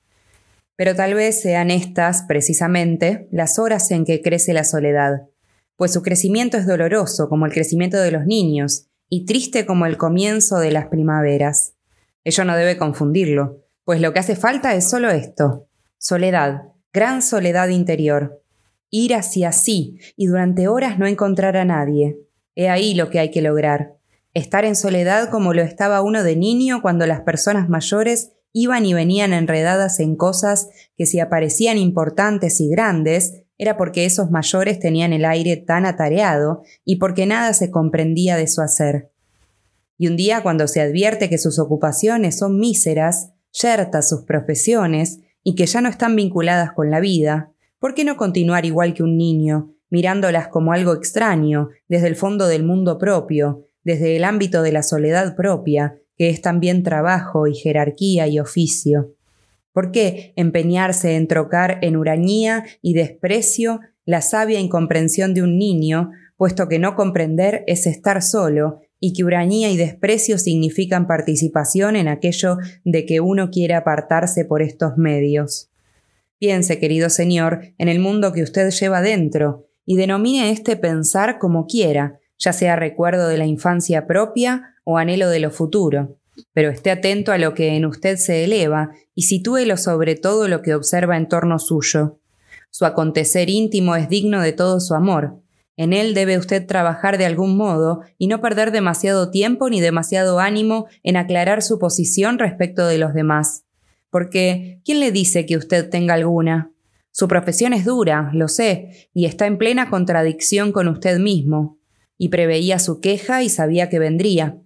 [0.75, 5.29] Pero tal vez sean estas, precisamente, las horas en que crece la soledad,
[5.77, 9.95] pues su crecimiento es doloroso como el crecimiento de los niños, y triste como el
[9.95, 11.75] comienzo de las primaveras.
[12.25, 17.69] Ello no debe confundirlo, pues lo que hace falta es solo esto, soledad, gran soledad
[17.69, 18.43] interior.
[18.89, 22.19] Ir hacia sí y durante horas no encontrar a nadie.
[22.55, 23.95] He ahí lo que hay que lograr.
[24.33, 28.93] Estar en soledad como lo estaba uno de niño cuando las personas mayores iban y
[28.93, 35.13] venían enredadas en cosas que si aparecían importantes y grandes, era porque esos mayores tenían
[35.13, 39.11] el aire tan atareado y porque nada se comprendía de su hacer.
[39.97, 45.19] Y un día cuando se advierte que sus ocupaciones son míseras, yertas sus profesiones,
[45.49, 49.01] y que ya no están vinculadas con la vida, ¿por qué no continuar igual que
[49.01, 54.61] un niño, mirándolas como algo extraño, desde el fondo del mundo propio, desde el ámbito
[54.61, 59.15] de la soledad propia, que es también trabajo y jerarquía y oficio?
[59.73, 66.11] ¿Por qué empeñarse en trocar en urañía y desprecio la sabia incomprensión de un niño,
[66.37, 72.07] puesto que no comprender es estar solo y que uranía y desprecio significan participación en
[72.07, 75.69] aquello de que uno quiere apartarse por estos medios.
[76.37, 81.65] Piense, querido señor, en el mundo que usted lleva dentro, y denomine este pensar como
[81.65, 86.17] quiera, ya sea recuerdo de la infancia propia o anhelo de lo futuro.
[86.53, 90.61] Pero esté atento a lo que en usted se eleva y sitúelo sobre todo lo
[90.61, 92.19] que observa en torno suyo.
[92.69, 95.41] Su acontecer íntimo es digno de todo su amor,
[95.79, 100.41] en él debe usted trabajar de algún modo y no perder demasiado tiempo ni demasiado
[100.41, 103.63] ánimo en aclarar su posición respecto de los demás.
[104.09, 106.73] Porque, ¿quién le dice que usted tenga alguna?
[107.11, 111.79] Su profesión es dura, lo sé, y está en plena contradicción con usted mismo.
[112.17, 114.57] Y preveía su queja y sabía que vendría.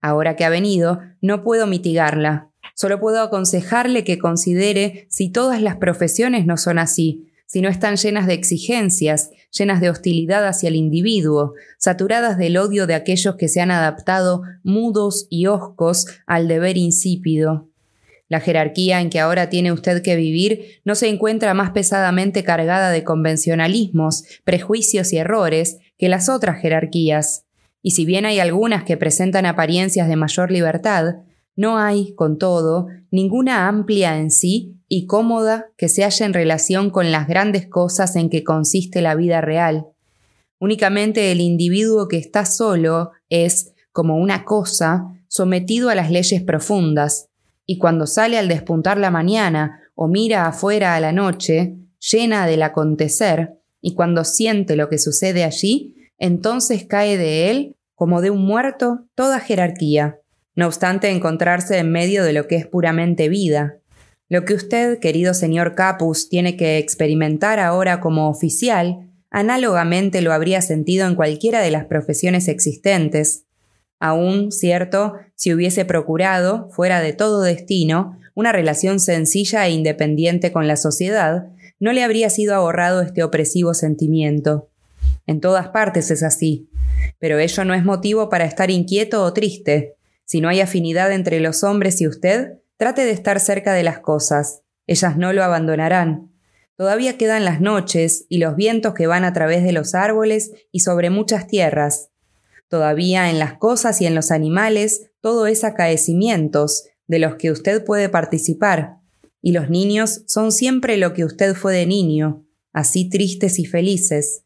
[0.00, 2.48] Ahora que ha venido, no puedo mitigarla.
[2.74, 7.96] Solo puedo aconsejarle que considere si todas las profesiones no son así, si no están
[7.96, 13.48] llenas de exigencias, llenas de hostilidad hacia el individuo, saturadas del odio de aquellos que
[13.48, 17.68] se han adaptado mudos y hoscos al deber insípido.
[18.28, 22.90] La jerarquía en que ahora tiene usted que vivir no se encuentra más pesadamente cargada
[22.90, 27.44] de convencionalismos, prejuicios y errores que las otras jerarquías.
[27.82, 31.16] Y si bien hay algunas que presentan apariencias de mayor libertad,
[31.56, 36.90] no hay, con todo, ninguna amplia en sí y cómoda que se halla en relación
[36.90, 39.86] con las grandes cosas en que consiste la vida real.
[40.58, 47.28] Únicamente el individuo que está solo es, como una cosa, sometido a las leyes profundas,
[47.66, 52.62] y cuando sale al despuntar la mañana o mira afuera a la noche, llena del
[52.62, 58.44] acontecer, y cuando siente lo que sucede allí, entonces cae de él, como de un
[58.44, 60.18] muerto, toda jerarquía,
[60.56, 63.78] no obstante encontrarse en medio de lo que es puramente vida.
[64.28, 70.62] Lo que usted, querido señor Capus, tiene que experimentar ahora como oficial, análogamente lo habría
[70.62, 73.44] sentido en cualquiera de las profesiones existentes.
[74.00, 80.66] Aún, cierto, si hubiese procurado, fuera de todo destino, una relación sencilla e independiente con
[80.66, 81.48] la sociedad,
[81.78, 84.68] no le habría sido ahorrado este opresivo sentimiento.
[85.26, 86.68] En todas partes es así,
[87.18, 89.96] pero ello no es motivo para estar inquieto o triste.
[90.24, 93.98] Si no hay afinidad entre los hombres y usted, trate de estar cerca de las
[93.98, 94.62] cosas.
[94.86, 96.32] Ellas no lo abandonarán.
[96.76, 100.80] Todavía quedan las noches y los vientos que van a través de los árboles y
[100.80, 102.10] sobre muchas tierras.
[102.68, 107.84] Todavía en las cosas y en los animales todo es acaecimientos, de los que usted
[107.84, 108.96] puede participar.
[109.42, 114.44] Y los niños son siempre lo que usted fue de niño, así tristes y felices.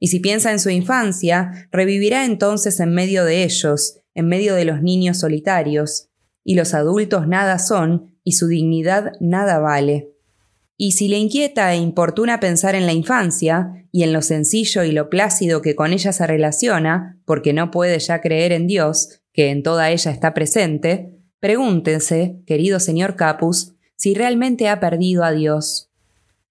[0.00, 4.64] Y si piensa en su infancia, revivirá entonces en medio de ellos, en medio de
[4.64, 6.08] los niños solitarios,
[6.42, 10.10] y los adultos nada son, y su dignidad nada vale.
[10.76, 14.90] Y si le inquieta e importuna pensar en la infancia, y en lo sencillo y
[14.90, 19.50] lo plácido que con ella se relaciona, porque no puede ya creer en Dios, que
[19.50, 25.92] en toda ella está presente, pregúntense, querido señor Capus, si realmente ha perdido a Dios.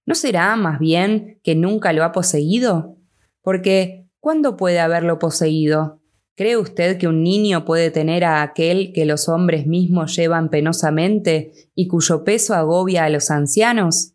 [0.05, 2.95] ¿No será más bien que nunca lo ha poseído?
[3.41, 5.99] Porque, ¿cuándo puede haberlo poseído?
[6.38, 11.52] ¿Cree usted que un niño puede tener a aquel que los hombres mismos llevan penosamente
[11.74, 14.14] y cuyo peso agobia a los ancianos?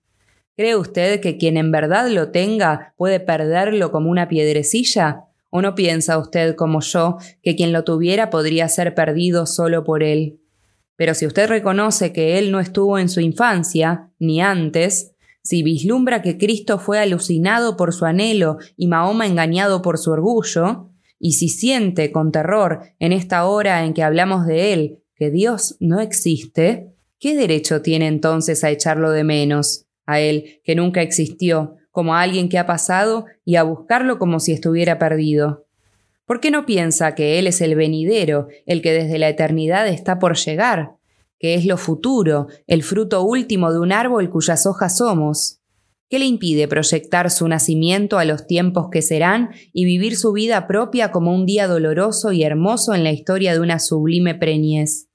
[0.57, 5.25] ¿Cree usted que quien en verdad lo tenga puede perderlo como una piedrecilla?
[5.51, 10.05] ¿O no piensa usted como yo que quien lo tuviera podría ser perdido solo por
[10.05, 10.39] él?
[10.95, 15.11] Pero si usted reconoce que él no estuvo en su infancia, ni antes,
[15.43, 20.92] si vislumbra que Cristo fue alucinado por su anhelo y Mahoma engañado por su orgullo,
[21.25, 25.77] y si siente con terror en esta hora en que hablamos de él que Dios
[25.79, 31.77] no existe, ¿qué derecho tiene entonces a echarlo de menos, a él que nunca existió,
[31.93, 35.65] como a alguien que ha pasado y a buscarlo como si estuviera perdido?
[36.27, 40.19] ¿Por qué no piensa que Él es el venidero, el que desde la eternidad está
[40.19, 40.97] por llegar,
[41.39, 45.62] que es lo futuro, el fruto último de un árbol cuyas hojas somos?
[46.13, 50.67] ¿Qué le impide proyectar su nacimiento a los tiempos que serán y vivir su vida
[50.67, 55.09] propia como un día doloroso y hermoso en la historia de una sublime preñez?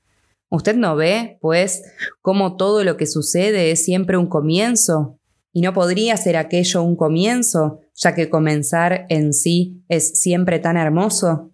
[0.50, 1.84] ¿Usted no ve, pues,
[2.24, 5.20] cómo todo lo que sucede es siempre un comienzo?
[5.54, 10.78] ¿Y no podría ser aquello un comienzo, ya que comenzar en sí es siempre tan
[10.78, 11.52] hermoso?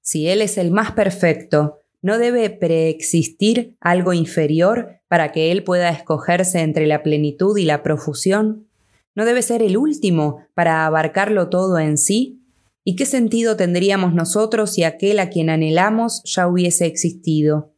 [0.00, 5.88] Si Él es el más perfecto, ¿no debe preexistir algo inferior para que Él pueda
[5.88, 8.68] escogerse entre la plenitud y la profusión?
[9.14, 12.42] ¿No debe ser el último para abarcarlo todo en sí?
[12.84, 17.72] ¿Y qué sentido tendríamos nosotros si aquel a quien anhelamos ya hubiese existido?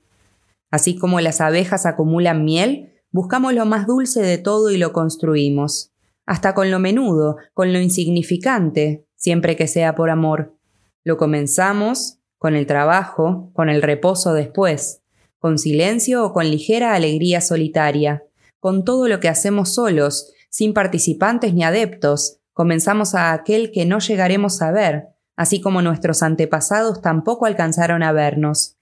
[0.73, 5.93] Así como las abejas acumulan miel, buscamos lo más dulce de todo y lo construimos
[6.27, 10.59] hasta con lo menudo, con lo insignificante, siempre que sea por amor.
[11.05, 15.03] Lo comenzamos con el trabajo, con el reposo después,
[15.39, 18.25] con silencio o con ligera alegría solitaria,
[18.61, 23.99] con todo lo que hacemos solos, sin participantes ni adeptos, comenzamos a aquel que no
[23.99, 28.77] llegaremos a ver, así como nuestros antepasados tampoco alcanzaron a vernos.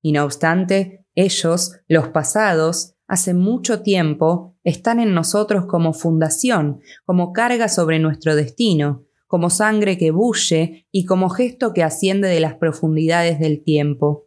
[0.00, 7.32] Y no obstante, ellos, los pasados, hace mucho tiempo están en nosotros como fundación, como
[7.32, 12.54] carga sobre nuestro destino, como sangre que bulle y como gesto que asciende de las
[12.54, 14.26] profundidades del tiempo.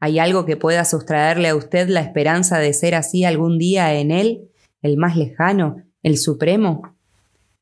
[0.00, 4.12] ¿Hay algo que pueda sustraerle a usted la esperanza de ser así algún día en
[4.12, 4.48] él,
[4.80, 6.96] el más lejano, el supremo?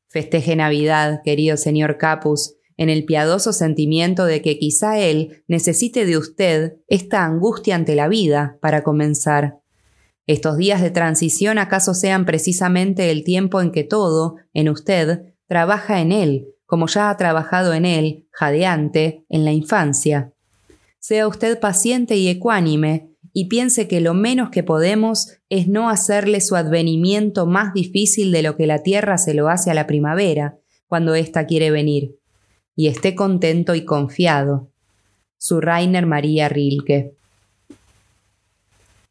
[0.07, 6.15] Festeje Navidad, querido señor Capus, en el piadoso sentimiento de que quizá él necesite de
[6.15, 9.59] usted esta angustia ante la vida para comenzar.
[10.27, 16.01] Estos días de transición acaso sean precisamente el tiempo en que todo, en usted, trabaja
[16.01, 20.33] en él, como ya ha trabajado en él, jadeante, en la infancia.
[20.99, 26.41] Sea usted paciente y ecuánime, y piense que lo menos que podemos es no hacerle
[26.41, 30.57] su advenimiento más difícil de lo que la tierra se lo hace a la primavera,
[30.87, 32.17] cuando ésta quiere venir.
[32.75, 34.69] Y esté contento y confiado.
[35.37, 37.13] Su Rainer María Rilke.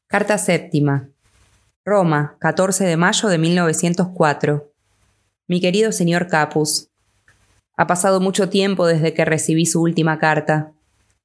[0.08, 1.08] Carta séptima.
[1.84, 4.72] Roma, 14 de mayo de 1904.
[5.46, 6.90] Mi querido señor Capus,
[7.76, 10.72] ha pasado mucho tiempo desde que recibí su última carta.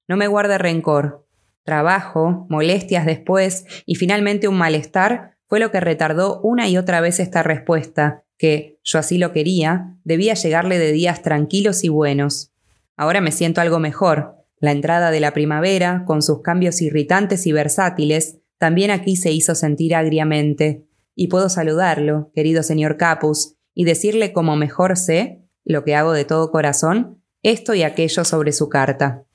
[0.08, 1.26] No me guarde rencor.
[1.64, 7.20] Trabajo, molestias después y finalmente un malestar fue lo que retardó una y otra vez
[7.20, 12.52] esta respuesta, que, yo así lo quería, debía llegarle de días tranquilos y buenos.
[12.98, 17.52] Ahora me siento algo mejor, La entrada de la primavera, con sus cambios irritantes y
[17.52, 20.86] versátiles, también aquí se hizo sentir agriamente.
[21.16, 26.26] Y puedo saludarlo, querido señor Capus, y decirle como mejor sé, lo que hago de
[26.26, 29.26] todo corazón, esto y aquello sobre su carta.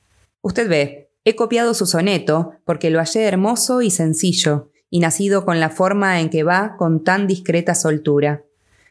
[0.43, 5.61] Usted ve, he copiado su soneto porque lo hallé hermoso y sencillo, y nacido con
[5.61, 8.45] la forma en que va con tan discreta soltura.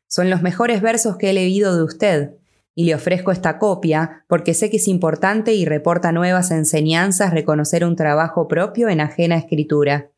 [0.08, 2.36] Son los mejores versos que he leído de usted,
[2.76, 7.86] y le ofrezco esta copia porque sé que es importante y reporta nuevas enseñanzas reconocer
[7.86, 10.12] un trabajo propio en ajena escritura.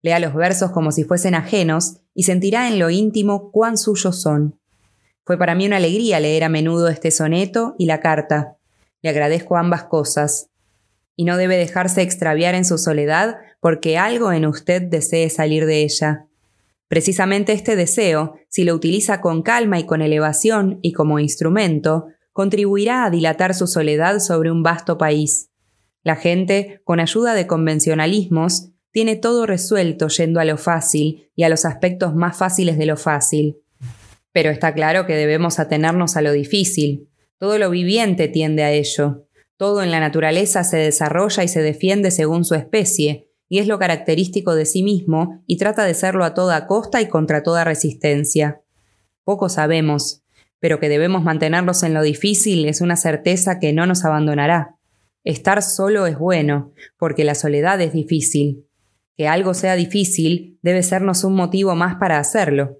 [0.00, 4.58] Lea los versos como si fuesen ajenos y sentirá en lo íntimo cuán suyos son.
[5.28, 8.56] Fue para mí una alegría leer a menudo este soneto y la carta.
[9.02, 10.48] Le agradezco ambas cosas.
[11.16, 15.82] Y no debe dejarse extraviar en su soledad porque algo en usted desee salir de
[15.82, 16.24] ella.
[16.88, 23.04] Precisamente este deseo, si lo utiliza con calma y con elevación y como instrumento, contribuirá
[23.04, 25.50] a dilatar su soledad sobre un vasto país.
[26.04, 31.50] La gente, con ayuda de convencionalismos, tiene todo resuelto yendo a lo fácil y a
[31.50, 33.58] los aspectos más fáciles de lo fácil.
[34.38, 37.08] Pero está claro que debemos atenernos a lo difícil.
[37.38, 39.26] Todo lo viviente tiende a ello.
[39.56, 43.80] Todo en la naturaleza se desarrolla y se defiende según su especie, y es lo
[43.80, 48.62] característico de sí mismo y trata de serlo a toda costa y contra toda resistencia.
[49.24, 50.22] Poco sabemos,
[50.60, 54.76] pero que debemos mantenernos en lo difícil es una certeza que no nos abandonará.
[55.24, 58.68] Estar solo es bueno, porque la soledad es difícil.
[59.16, 62.78] Que algo sea difícil debe sernos un motivo más para hacerlo.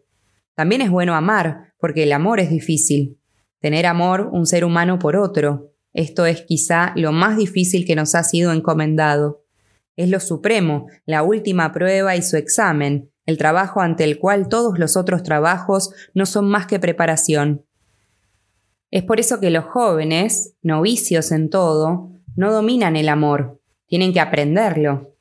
[0.59, 3.21] También es bueno amar, porque el amor es difícil.
[3.61, 8.17] Tener amor un ser humano por otro, esto es quizá lo más difícil que nos
[8.17, 9.45] ha sido encomendado.
[9.95, 14.81] Es lo supremo, la última prueba y su examen, el trabajo ante el cual todos
[14.81, 17.65] los otros trabajos no son más que preparación.
[18.91, 24.19] Es por eso que los jóvenes, novicios en todo, no dominan el amor, tienen que
[24.19, 25.15] aprenderlo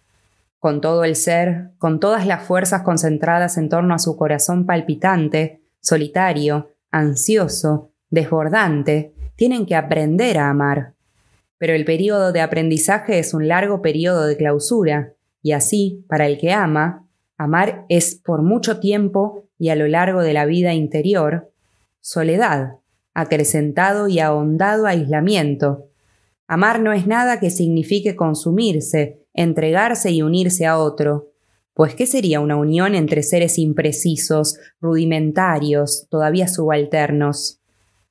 [0.60, 5.62] con todo el ser, con todas las fuerzas concentradas en torno a su corazón palpitante,
[5.80, 10.93] solitario, ansioso, desbordante, tienen que aprender a amar.
[11.58, 16.38] Pero el periodo de aprendizaje es un largo periodo de clausura, y así, para el
[16.38, 21.51] que ama, amar es por mucho tiempo y a lo largo de la vida interior,
[22.01, 22.76] soledad,
[23.14, 25.89] acrecentado y ahondado aislamiento.
[26.47, 31.32] Amar no es nada que signifique consumirse, entregarse y unirse a otro.
[31.74, 37.62] Pues ¿qué sería una unión entre seres imprecisos, rudimentarios, todavía subalternos?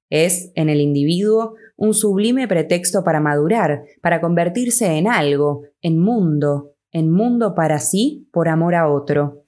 [0.09, 6.75] Es, en el individuo, un sublime pretexto para madurar, para convertirse en algo, en mundo,
[6.93, 9.43] en mundo para sí por amor a otro.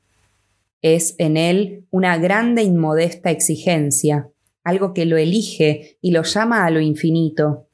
[0.82, 4.28] Es en él una grande inmodesta exigencia,
[4.64, 7.67] algo que lo elige y lo llama a lo infinito,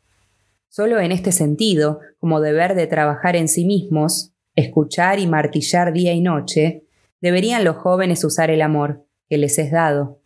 [0.76, 6.12] Solo en este sentido, como deber de trabajar en sí mismos, escuchar y martillar día
[6.14, 6.82] y noche,
[7.20, 10.18] deberían los jóvenes usar el amor que les es dado.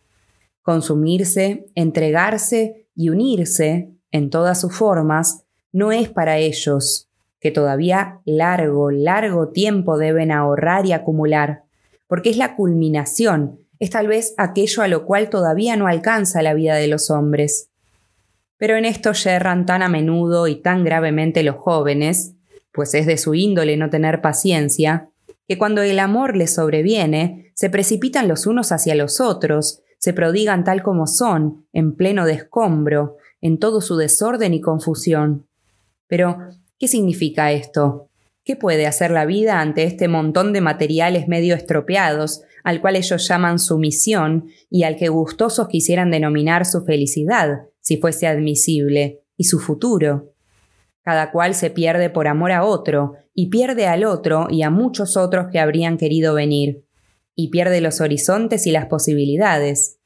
[0.63, 8.89] Consumirse, entregarse y unirse, en todas sus formas, no es para ellos, que todavía largo,
[8.89, 11.65] largo tiempo deben ahorrar y acumular,
[12.07, 16.55] porque es la culminación, es tal vez aquello a lo cual todavía no alcanza la
[16.55, 17.68] vida de los hombres.
[18.59, 22.35] Pero en esto yerran tan a menudo y tan gravemente los jóvenes,
[22.71, 25.09] pues es de su índole no tener paciencia,
[25.47, 30.63] que cuando el amor les sobreviene, se precipitan los unos hacia los otros, se prodigan
[30.63, 35.47] tal como son, en pleno descombro, en todo su desorden y confusión.
[36.07, 36.37] Pero,
[36.77, 38.09] ¿qué significa esto?
[38.43, 43.27] ¿Qué puede hacer la vida ante este montón de materiales medio estropeados, al cual ellos
[43.27, 49.45] llaman su misión y al que gustosos quisieran denominar su felicidad, si fuese admisible, y
[49.45, 50.35] su futuro.
[51.01, 55.17] Cada cual se pierde por amor a otro, y pierde al otro y a muchos
[55.17, 56.85] otros que habrían querido venir,
[57.33, 59.97] y pierde los horizontes y las posibilidades.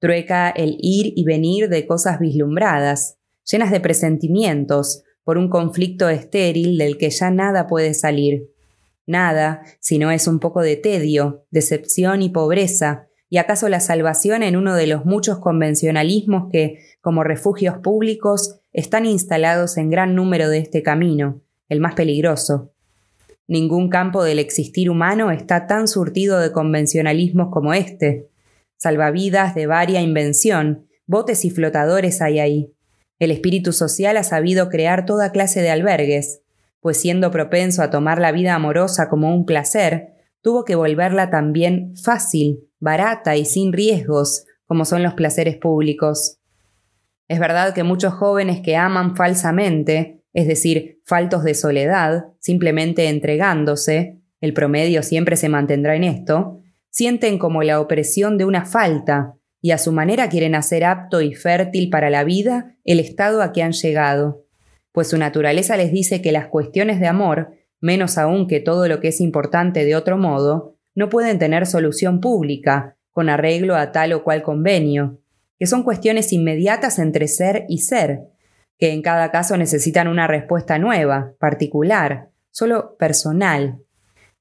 [0.00, 6.76] Trueca el ir y venir de cosas vislumbradas, llenas de presentimientos, por un conflicto estéril
[6.76, 8.50] del que ya nada puede salir.
[9.06, 14.42] Nada, si no es un poco de tedio, decepción y pobreza, y acaso la salvación
[14.42, 20.48] en uno de los muchos convencionalismos que, como refugios públicos, están instalados en gran número
[20.48, 22.72] de este camino, el más peligroso.
[23.46, 28.28] Ningún campo del existir humano está tan surtido de convencionalismos como este.
[28.76, 32.74] Salvavidas de varia invención, botes y flotadores hay ahí.
[33.18, 36.42] El espíritu social ha sabido crear toda clase de albergues,
[36.80, 41.96] pues siendo propenso a tomar la vida amorosa como un placer, tuvo que volverla también
[41.96, 46.38] fácil, barata y sin riesgos, como son los placeres públicos.
[47.28, 54.20] Es verdad que muchos jóvenes que aman falsamente, es decir, faltos de soledad, simplemente entregándose,
[54.40, 56.60] el promedio siempre se mantendrá en esto,
[56.90, 61.34] sienten como la opresión de una falta y a su manera quieren hacer apto y
[61.34, 64.44] fértil para la vida el estado a que han llegado,
[64.92, 69.00] pues su naturaleza les dice que las cuestiones de amor, menos aún que todo lo
[69.00, 74.12] que es importante de otro modo, no pueden tener solución pública, con arreglo a tal
[74.14, 75.20] o cual convenio,
[75.56, 78.22] que son cuestiones inmediatas entre ser y ser,
[78.80, 83.78] que en cada caso necesitan una respuesta nueva, particular, solo personal.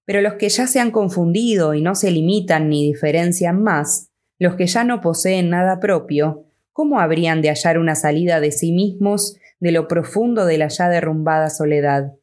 [0.04, 4.56] Pero los que ya se han confundido y no se limitan ni diferencian más, los
[4.56, 9.38] que ya no poseen nada propio, ¿cómo habrían de hallar una salida de sí mismos
[9.60, 12.14] de lo profundo de la ya derrumbada soledad?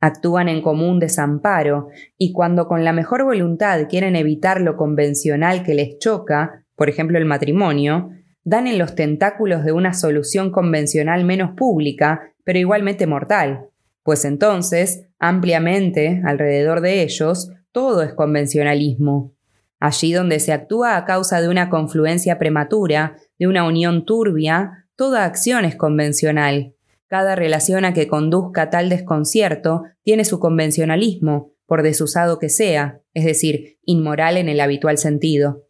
[0.00, 5.74] Actúan en común desamparo, y cuando con la mejor voluntad quieren evitar lo convencional que
[5.74, 8.10] les choca, por ejemplo el matrimonio,
[8.42, 13.66] dan en los tentáculos de una solución convencional menos pública, pero igualmente mortal,
[14.02, 19.34] pues entonces, ampliamente, alrededor de ellos, todo es convencionalismo.
[19.78, 25.24] Allí donde se actúa a causa de una confluencia prematura, de una unión turbia, toda
[25.24, 26.74] acción es convencional.
[27.10, 33.24] Cada relación a que conduzca tal desconcierto tiene su convencionalismo, por desusado que sea, es
[33.24, 35.64] decir, inmoral en el habitual sentido.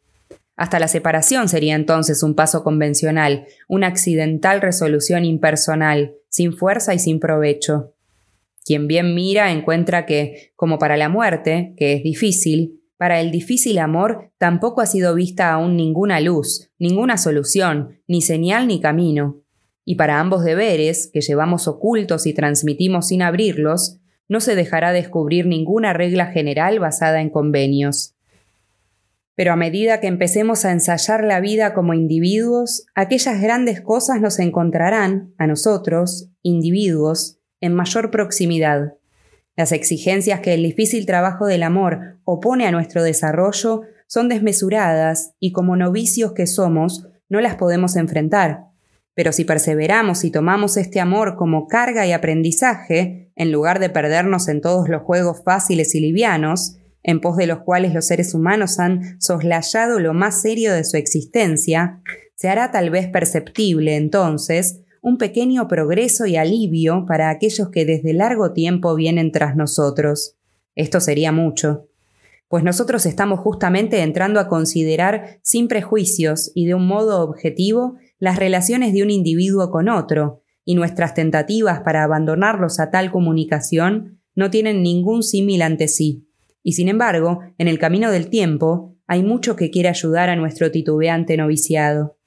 [0.55, 6.99] Hasta la separación sería entonces un paso convencional, una accidental resolución impersonal, sin fuerza y
[6.99, 7.95] sin provecho.
[8.63, 13.79] Quien bien mira encuentra que, como para la muerte, que es difícil, para el difícil
[13.79, 19.41] amor tampoco ha sido vista aún ninguna luz, ninguna solución, ni señal ni camino.
[19.91, 25.47] Y para ambos deberes, que llevamos ocultos y transmitimos sin abrirlos, no se dejará descubrir
[25.47, 28.15] ninguna regla general basada en convenios.
[29.35, 34.39] Pero a medida que empecemos a ensayar la vida como individuos, aquellas grandes cosas nos
[34.39, 38.95] encontrarán, a nosotros, individuos, en mayor proximidad.
[39.57, 45.51] Las exigencias que el difícil trabajo del amor opone a nuestro desarrollo son desmesuradas y
[45.51, 48.70] como novicios que somos, no las podemos enfrentar.
[49.15, 54.49] Pero si perseveramos y tomamos este amor como carga y aprendizaje, en lugar de perdernos
[54.49, 58.79] en todos los juegos fáciles y livianos, en pos de los cuales los seres humanos
[58.79, 62.01] han soslayado lo más serio de su existencia,
[62.35, 68.13] se hará tal vez perceptible entonces un pequeño progreso y alivio para aquellos que desde
[68.13, 70.37] largo tiempo vienen tras nosotros.
[70.75, 71.89] Esto sería mucho,
[72.49, 78.39] pues nosotros estamos justamente entrando a considerar sin prejuicios y de un modo objetivo las
[78.39, 84.51] relaciones de un individuo con otro, y nuestras tentativas para abandonarlos a tal comunicación no
[84.51, 86.29] tienen ningún símil ante sí.
[86.63, 90.71] Y sin embargo, en el camino del tiempo, hay mucho que quiere ayudar a nuestro
[90.71, 92.19] titubeante noviciado.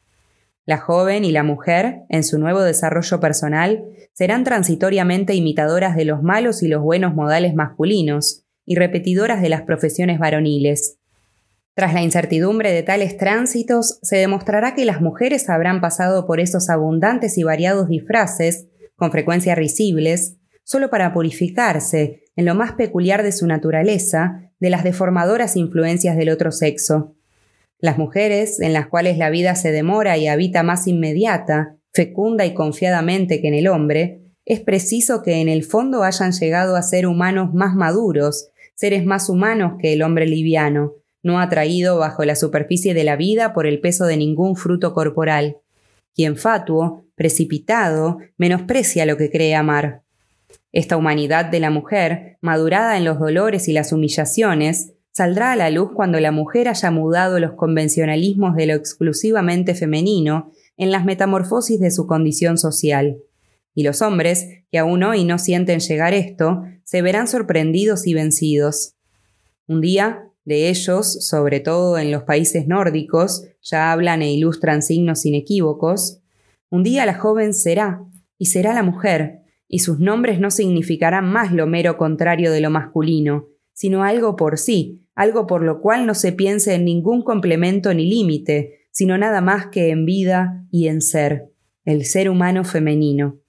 [0.66, 3.84] La joven y la mujer, en su nuevo desarrollo personal,
[4.14, 9.62] serán transitoriamente imitadoras de los malos y los buenos modales masculinos, y repetidoras de las
[9.64, 11.00] profesiones varoniles.
[11.76, 16.70] Tras la incertidumbre de tales tránsitos, se demostrará que las mujeres habrán pasado por esos
[16.70, 23.32] abundantes y variados disfraces, con frecuencia risibles, solo para purificarse, en lo más peculiar de
[23.32, 27.16] su naturaleza, de las deformadoras influencias del otro sexo.
[27.80, 32.54] Las mujeres, en las cuales la vida se demora y habita más inmediata, fecunda y
[32.54, 37.08] confiadamente que en el hombre, es preciso que en el fondo hayan llegado a ser
[37.08, 40.94] humanos más maduros, seres más humanos que el hombre liviano,
[41.24, 45.58] no atraído bajo la superficie de la vida por el peso de ningún fruto corporal,
[46.14, 50.04] quien fatuo, precipitado, menosprecia lo que cree amar.
[50.72, 55.70] Esta humanidad de la mujer, madurada en los dolores y las humillaciones, saldrá a la
[55.70, 61.80] luz cuando la mujer haya mudado los convencionalismos de lo exclusivamente femenino en las metamorfosis
[61.80, 63.18] de su condición social.
[63.76, 68.96] Y los hombres, que aún hoy no sienten llegar esto, se verán sorprendidos y vencidos.
[69.68, 75.26] Un día, de ellos, sobre todo en los países nórdicos, ya hablan e ilustran signos
[75.26, 76.22] inequívocos,
[76.70, 78.04] un día la joven será,
[78.38, 82.70] y será la mujer, y sus nombres no significarán más lo mero contrario de lo
[82.70, 87.94] masculino, sino algo por sí, algo por lo cual no se piense en ningún complemento
[87.94, 91.52] ni límite, sino nada más que en vida y en ser,
[91.86, 93.40] el ser humano femenino.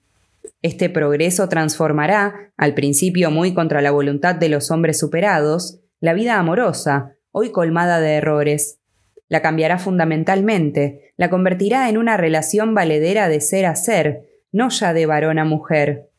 [0.61, 6.37] Este progreso transformará, al principio muy contra la voluntad de los hombres superados, la vida
[6.37, 8.79] amorosa, hoy colmada de errores.
[9.27, 14.93] La cambiará fundamentalmente, la convertirá en una relación valedera de ser a ser, no ya
[14.93, 16.09] de varón a mujer.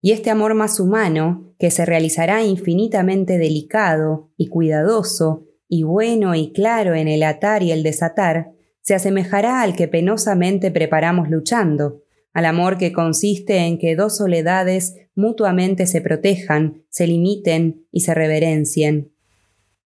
[0.00, 6.52] Y este amor más humano, que se realizará infinitamente delicado y cuidadoso, y bueno y
[6.52, 12.02] claro en el atar y el desatar, se asemejará al que penosamente preparamos luchando,
[12.38, 18.14] al amor que consiste en que dos soledades mutuamente se protejan, se limiten y se
[18.14, 19.10] reverencien.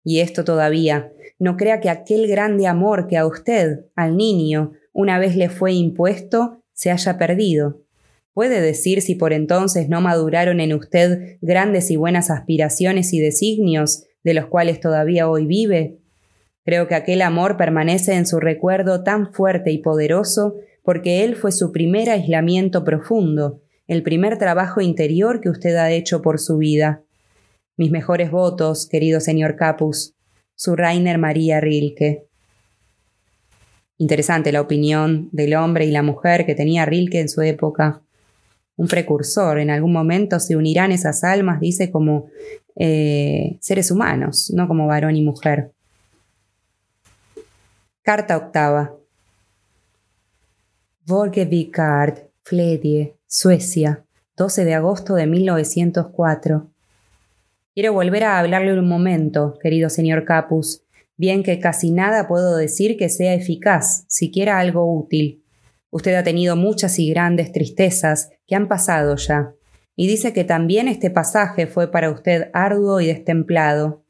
[0.04, 5.18] Y esto todavía, no crea que aquel grande amor que a usted, al niño, una
[5.18, 7.86] vez le fue impuesto, se haya perdido.
[8.34, 14.04] ¿Puede decir si por entonces no maduraron en usted grandes y buenas aspiraciones y designios
[14.26, 15.99] de los cuales todavía hoy vive?
[16.66, 21.52] Creo que aquel amor permanece en su recuerdo tan fuerte y poderoso porque él fue
[21.52, 27.04] su primer aislamiento profundo, el primer trabajo interior que usted ha hecho por su vida.
[27.78, 30.14] Mis mejores votos, querido señor Capus,
[30.56, 32.28] su Rainer María Rilke.
[33.98, 38.02] Interesante la opinión del hombre y la mujer que tenía Rilke en su época.
[38.76, 42.30] Un precursor, en algún momento se unirán esas almas, dice, como
[42.76, 45.72] eh, seres humanos, no como varón y mujer.
[48.02, 49.01] Carta octava.
[51.12, 54.05] Volgevicard, Fledie, Suecia,
[54.38, 56.72] 12 de agosto de 1904.
[57.74, 60.84] Quiero volver a hablarle un momento, querido señor Capus,
[61.18, 65.43] bien que casi nada puedo decir que sea eficaz, siquiera algo útil.
[65.89, 69.53] Usted ha tenido muchas y grandes tristezas que han pasado ya,
[69.97, 74.05] y dice que también este pasaje fue para usted arduo y destemplado.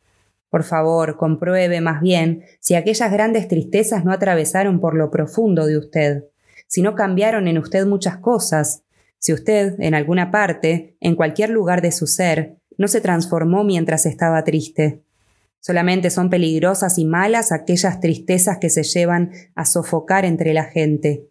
[0.51, 5.79] Por favor, compruebe más bien si aquellas grandes tristezas no atravesaron por lo profundo de
[5.79, 6.25] usted
[6.71, 8.85] si no cambiaron en usted muchas cosas,
[9.17, 14.05] si usted, en alguna parte, en cualquier lugar de su ser, no se transformó mientras
[14.05, 15.03] estaba triste.
[15.59, 21.27] Solamente son peligrosas y malas aquellas tristezas que se llevan a sofocar entre la gente,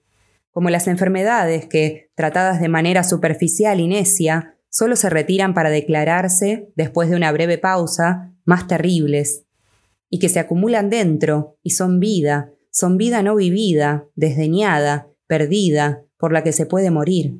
[0.51, 6.68] como las enfermedades que, tratadas de manera superficial y necia, solo se retiran para declararse,
[6.76, 9.47] después de una breve pausa, más terribles,
[10.11, 16.33] y que se acumulan dentro y son vida, son vida no vivida, desdeñada, perdida, por
[16.33, 17.39] la que se puede morir.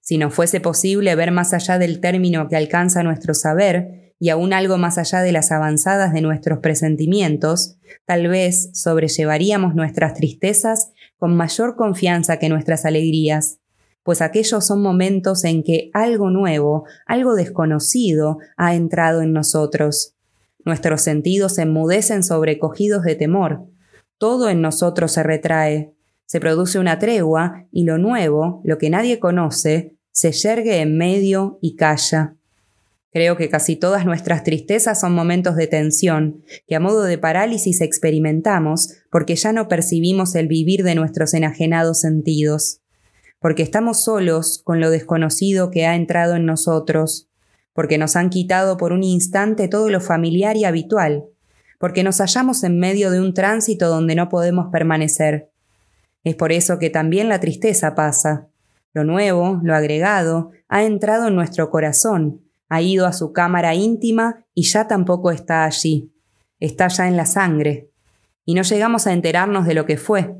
[0.00, 4.54] Si no fuese posible ver más allá del término que alcanza nuestro saber, y aún
[4.54, 11.36] algo más allá de las avanzadas de nuestros presentimientos, tal vez sobrellevaríamos nuestras tristezas con
[11.36, 13.58] mayor confianza que nuestras alegrías,
[14.02, 20.14] pues aquellos son momentos en que algo nuevo, algo desconocido ha entrado en nosotros.
[20.64, 23.66] Nuestros sentidos se enmudecen sobrecogidos de temor,
[24.16, 25.94] todo en nosotros se retrae,
[26.30, 31.58] se produce una tregua y lo nuevo, lo que nadie conoce, se yergue en medio
[31.60, 32.36] y calla.
[33.10, 37.80] Creo que casi todas nuestras tristezas son momentos de tensión, que a modo de parálisis
[37.80, 42.80] experimentamos porque ya no percibimos el vivir de nuestros enajenados sentidos,
[43.40, 47.28] porque estamos solos con lo desconocido que ha entrado en nosotros,
[47.72, 51.24] porque nos han quitado por un instante todo lo familiar y habitual,
[51.80, 55.49] porque nos hallamos en medio de un tránsito donde no podemos permanecer,
[56.24, 58.48] es por eso que también la tristeza pasa.
[58.92, 64.44] Lo nuevo, lo agregado, ha entrado en nuestro corazón, ha ido a su cámara íntima
[64.54, 66.12] y ya tampoco está allí.
[66.58, 67.90] Está ya en la sangre.
[68.44, 70.36] Y no llegamos a enterarnos de lo que fue.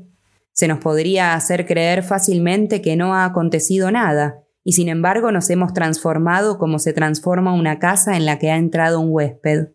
[0.53, 5.49] Se nos podría hacer creer fácilmente que no ha acontecido nada, y sin embargo nos
[5.49, 9.69] hemos transformado como se transforma una casa en la que ha entrado un huésped.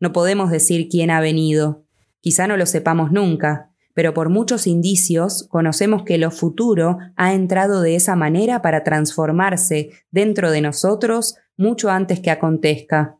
[0.00, 1.84] No podemos decir quién ha venido.
[2.20, 7.80] Quizá no lo sepamos nunca, pero por muchos indicios conocemos que lo futuro ha entrado
[7.80, 13.16] de esa manera para transformarse dentro de nosotros mucho antes que acontezca.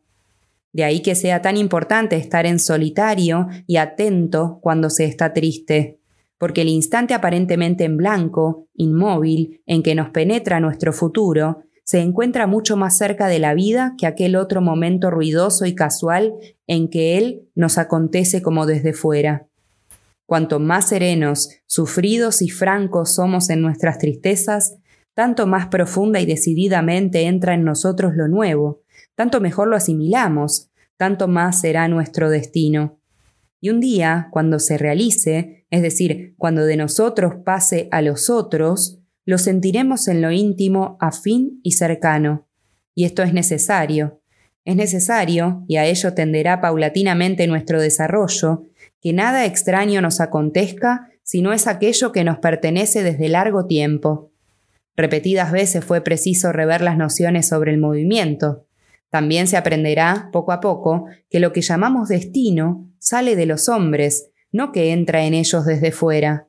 [0.73, 5.99] De ahí que sea tan importante estar en solitario y atento cuando se está triste,
[6.37, 12.45] porque el instante aparentemente en blanco, inmóvil, en que nos penetra nuestro futuro, se encuentra
[12.45, 16.33] mucho más cerca de la vida que aquel otro momento ruidoso y casual
[16.67, 19.47] en que él nos acontece como desde fuera.
[20.25, 24.77] Cuanto más serenos, sufridos y francos somos en nuestras tristezas,
[25.13, 28.81] tanto más profunda y decididamente entra en nosotros lo nuevo,
[29.15, 32.99] tanto mejor lo asimilamos, tanto más será nuestro destino.
[33.61, 38.99] Y un día, cuando se realice, es decir, cuando de nosotros pase a los otros,
[39.25, 42.47] lo sentiremos en lo íntimo afín y cercano.
[42.93, 44.21] Y esto es necesario.
[44.65, 48.63] Es necesario, y a ello tenderá paulatinamente nuestro desarrollo,
[49.05, 54.31] que nada extraño nos acontezca si no es aquello que nos pertenece desde largo tiempo.
[54.95, 58.65] Repetidas veces fue preciso rever las nociones sobre el movimiento.
[59.11, 64.31] También se aprenderá, poco a poco, que lo que llamamos destino sale de los hombres,
[64.51, 66.47] no que entra en ellos desde fuera.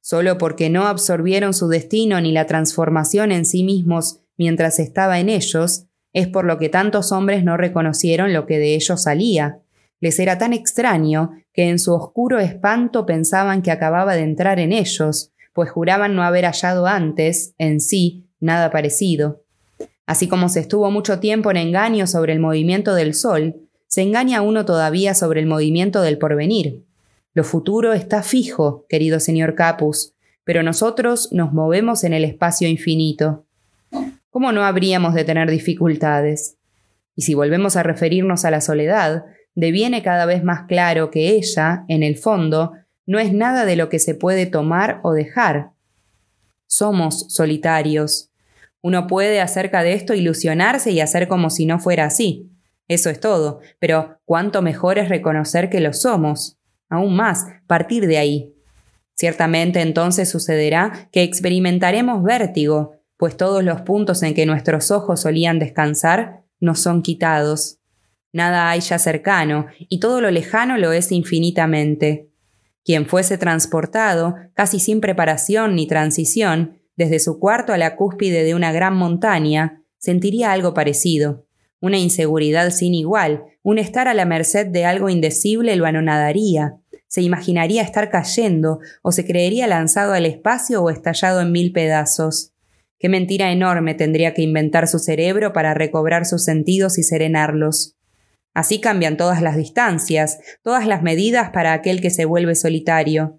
[0.00, 5.28] Solo porque no absorbieron su destino ni la transformación en sí mismos mientras estaba en
[5.28, 5.84] ellos,
[6.14, 9.60] es por lo que tantos hombres no reconocieron lo que de ellos salía,
[10.00, 14.72] les era tan extraño que en su oscuro espanto pensaban que acababa de entrar en
[14.72, 19.42] ellos, pues juraban no haber hallado antes, en sí, nada parecido.
[20.06, 24.42] Así como se estuvo mucho tiempo en engaño sobre el movimiento del Sol, se engaña
[24.42, 26.84] uno todavía sobre el movimiento del porvenir.
[27.34, 33.44] Lo futuro está fijo, querido señor Capus, pero nosotros nos movemos en el espacio infinito.
[34.30, 36.56] ¿Cómo no habríamos de tener dificultades?
[37.14, 41.84] Y si volvemos a referirnos a la soledad, deviene cada vez más claro que ella,
[41.88, 42.72] en el fondo,
[43.06, 45.72] no es nada de lo que se puede tomar o dejar.
[46.66, 48.30] Somos solitarios.
[48.82, 52.50] Uno puede acerca de esto ilusionarse y hacer como si no fuera así.
[52.86, 56.58] Eso es todo, pero cuánto mejor es reconocer que lo somos.
[56.88, 58.54] Aún más, partir de ahí.
[59.14, 65.58] Ciertamente entonces sucederá que experimentaremos vértigo, pues todos los puntos en que nuestros ojos solían
[65.58, 67.79] descansar nos son quitados.
[68.32, 72.28] Nada hay ya cercano, y todo lo lejano lo es infinitamente.
[72.84, 78.54] Quien fuese transportado, casi sin preparación ni transición, desde su cuarto a la cúspide de
[78.54, 81.46] una gran montaña, sentiría algo parecido.
[81.80, 87.22] Una inseguridad sin igual, un estar a la merced de algo indecible lo anonadaría, se
[87.22, 92.52] imaginaría estar cayendo o se creería lanzado al espacio o estallado en mil pedazos.
[93.00, 97.96] Qué mentira enorme tendría que inventar su cerebro para recobrar sus sentidos y serenarlos.
[98.54, 103.38] Así cambian todas las distancias, todas las medidas para aquel que se vuelve solitario.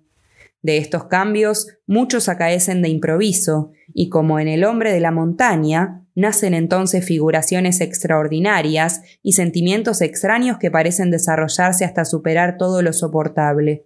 [0.62, 6.04] De estos cambios, muchos acaecen de improviso, y como en el hombre de la montaña,
[6.14, 13.86] nacen entonces figuraciones extraordinarias y sentimientos extraños que parecen desarrollarse hasta superar todo lo soportable.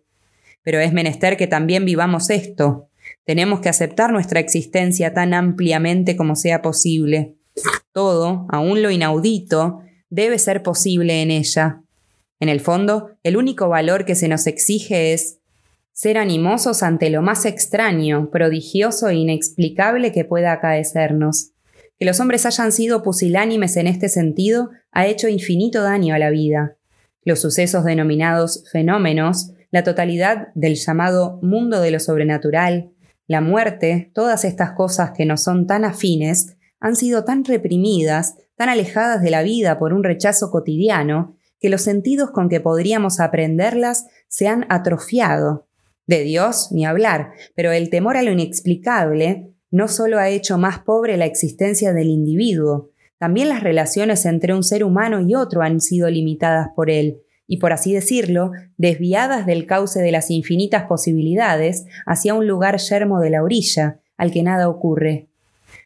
[0.63, 2.89] Pero es menester que también vivamos esto,
[3.25, 7.35] tenemos que aceptar nuestra existencia tan ampliamente como sea posible.
[7.91, 11.81] Todo, aun lo inaudito, debe ser posible en ella.
[12.39, 15.39] En el fondo, el único valor que se nos exige es
[15.93, 21.51] ser animosos ante lo más extraño, prodigioso e inexplicable que pueda acaecernos.
[21.97, 26.29] Que los hombres hayan sido pusilánimes en este sentido ha hecho infinito daño a la
[26.29, 26.75] vida.
[27.23, 32.91] Los sucesos denominados fenómenos, la totalidad del llamado mundo de lo sobrenatural,
[33.27, 38.69] la muerte, todas estas cosas que nos son tan afines, han sido tan reprimidas, tan
[38.69, 44.05] alejadas de la vida por un rechazo cotidiano, que los sentidos con que podríamos aprenderlas
[44.27, 45.67] se han atrofiado.
[46.07, 50.79] De Dios ni hablar, pero el temor a lo inexplicable no solo ha hecho más
[50.79, 55.79] pobre la existencia del individuo, también las relaciones entre un ser humano y otro han
[55.79, 61.85] sido limitadas por él, y por así decirlo, desviadas del cauce de las infinitas posibilidades
[62.05, 65.29] hacia un lugar yermo de la orilla, al que nada ocurre.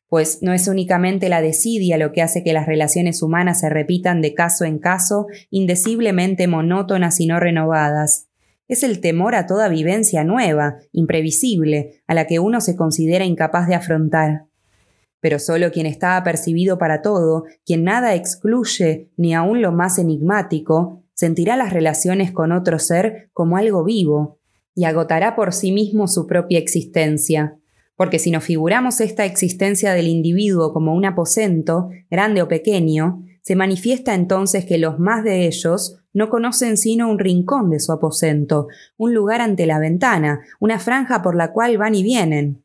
[0.10, 4.22] Pues no es únicamente la desidia lo que hace que las relaciones humanas se repitan
[4.22, 8.28] de caso en caso, indeciblemente monótonas y no renovadas.
[8.68, 13.68] Es el temor a toda vivencia nueva, imprevisible, a la que uno se considera incapaz
[13.68, 14.46] de afrontar.
[15.22, 21.04] Pero solo quien está apercibido para todo, quien nada excluye, ni aun lo más enigmático,
[21.14, 24.40] sentirá las relaciones con otro ser como algo vivo
[24.74, 27.59] y agotará por sí mismo su propia existencia.
[28.00, 33.58] Porque si nos figuramos esta existencia del individuo como un aposento, grande o pequeño, se
[33.58, 38.68] manifiesta entonces que los más de ellos no conocen sino un rincón de su aposento,
[38.96, 42.64] un lugar ante la ventana, una franja por la cual van y vienen.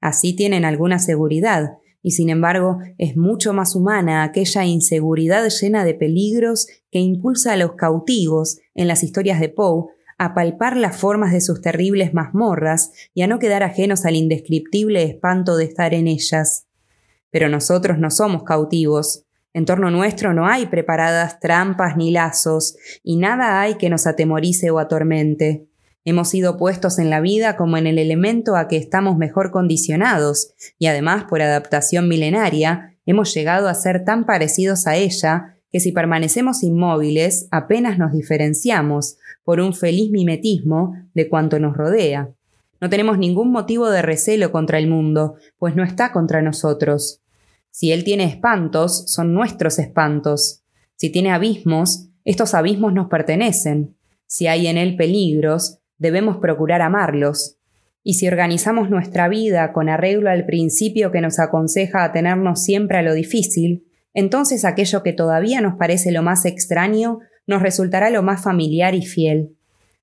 [0.00, 5.94] Así tienen alguna seguridad, y sin embargo es mucho más humana aquella inseguridad llena de
[5.94, 9.86] peligros que impulsa a los cautivos, en las historias de Poe,
[10.18, 15.02] a palpar las formas de sus terribles mazmorras y a no quedar ajenos al indescriptible
[15.02, 16.66] espanto de estar en ellas.
[17.30, 19.24] Pero nosotros no somos cautivos.
[19.52, 24.70] En torno nuestro no hay preparadas trampas ni lazos, y nada hay que nos atemorice
[24.70, 25.66] o atormente.
[26.04, 30.54] Hemos sido puestos en la vida como en el elemento a que estamos mejor condicionados,
[30.78, 35.92] y además por adaptación milenaria, hemos llegado a ser tan parecidos a ella que si
[35.92, 42.30] permanecemos inmóviles apenas nos diferenciamos, por un feliz mimetismo, de cuanto nos rodea.
[42.80, 47.20] No tenemos ningún motivo de recelo contra el mundo, pues no está contra nosotros.
[47.70, 50.62] Si él tiene espantos, son nuestros espantos.
[50.94, 53.98] Si tiene abismos, estos abismos nos pertenecen.
[54.24, 57.58] Si hay en él peligros, debemos procurar amarlos.
[58.02, 63.02] Y si organizamos nuestra vida con arreglo al principio que nos aconseja atenernos siempre a
[63.02, 63.86] lo difícil,
[64.16, 69.04] entonces aquello que todavía nos parece lo más extraño nos resultará lo más familiar y
[69.04, 69.54] fiel.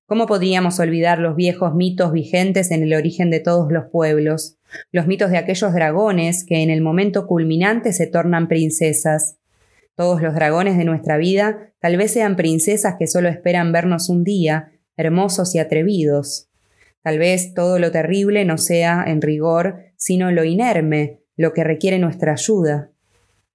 [0.06, 4.56] ¿Cómo podríamos olvidar los viejos mitos vigentes en el origen de todos los pueblos,
[4.92, 9.38] los mitos de aquellos dragones que en el momento culminante se tornan princesas?
[9.96, 14.22] Todos los dragones de nuestra vida tal vez sean princesas que solo esperan vernos un
[14.22, 16.48] día hermosos y atrevidos.
[17.02, 21.98] Tal vez todo lo terrible no sea, en rigor, sino lo inerme, lo que requiere
[21.98, 22.93] nuestra ayuda.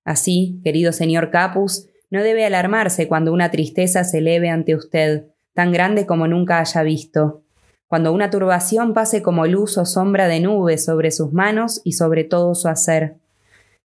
[0.09, 5.71] Así, querido señor Capus, no debe alarmarse cuando una tristeza se eleve ante usted, tan
[5.71, 7.43] grande como nunca haya visto,
[7.87, 12.23] cuando una turbación pase como luz o sombra de nube sobre sus manos y sobre
[12.23, 13.17] todo su hacer.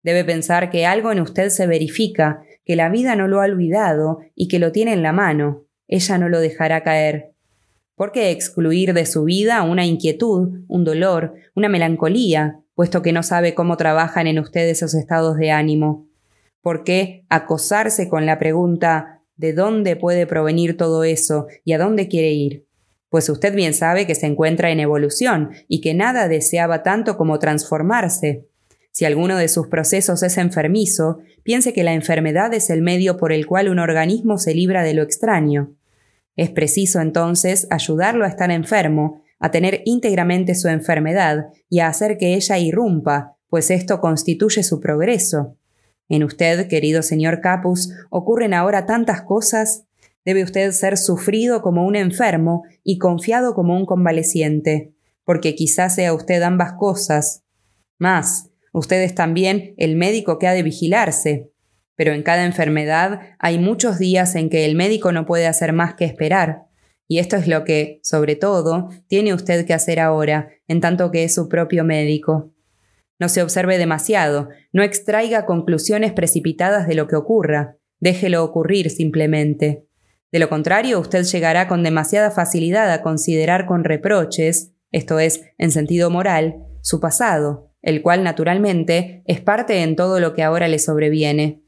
[0.03, 4.19] Debe pensar que algo en usted se verifica, que la vida no lo ha olvidado
[4.36, 5.65] y que lo tiene en la mano.
[5.88, 7.32] Ella no lo dejará caer.
[7.95, 13.24] ¿Por qué excluir de su vida una inquietud, un dolor, una melancolía, puesto que no
[13.24, 16.11] sabe cómo trabajan en usted esos estados de ánimo?
[16.62, 22.07] ¿Por qué acosarse con la pregunta ¿de dónde puede provenir todo eso y a dónde
[22.07, 22.68] quiere ir?
[23.09, 27.39] Pues usted bien sabe que se encuentra en evolución y que nada deseaba tanto como
[27.39, 28.45] transformarse.
[28.91, 33.34] Si alguno de sus procesos es enfermizo, piense que la enfermedad es el medio por
[33.34, 35.76] el cual un organismo se libra de lo extraño.
[36.36, 42.18] Es preciso entonces ayudarlo a estar enfermo, a tener íntegramente su enfermedad y a hacer
[42.18, 45.57] que ella irrumpa, pues esto constituye su progreso.
[46.12, 49.86] En usted, querido señor Capus, ocurren ahora tantas cosas.
[50.26, 54.93] Debe usted ser sufrido como un enfermo y confiado como un convaleciente,
[55.24, 57.45] porque quizás sea usted ambas cosas.
[57.97, 61.49] Más, usted es también el médico que ha de vigilarse.
[61.95, 65.93] Pero en cada enfermedad hay muchos días en que el médico no puede hacer más
[65.93, 66.66] que esperar.
[67.07, 71.24] Y esto es lo que, sobre todo, tiene usted que hacer ahora, en tanto que
[71.24, 72.51] es su propio médico.
[73.22, 79.86] No se observe demasiado, no extraiga conclusiones precipitadas de lo que ocurra, déjelo ocurrir simplemente.
[80.32, 85.69] De lo contrario, usted llegará con demasiada facilidad a considerar con reproches, esto es, en
[85.69, 90.80] sentido moral, su pasado, el cual naturalmente es parte en todo lo que ahora le
[90.80, 91.61] sobreviene.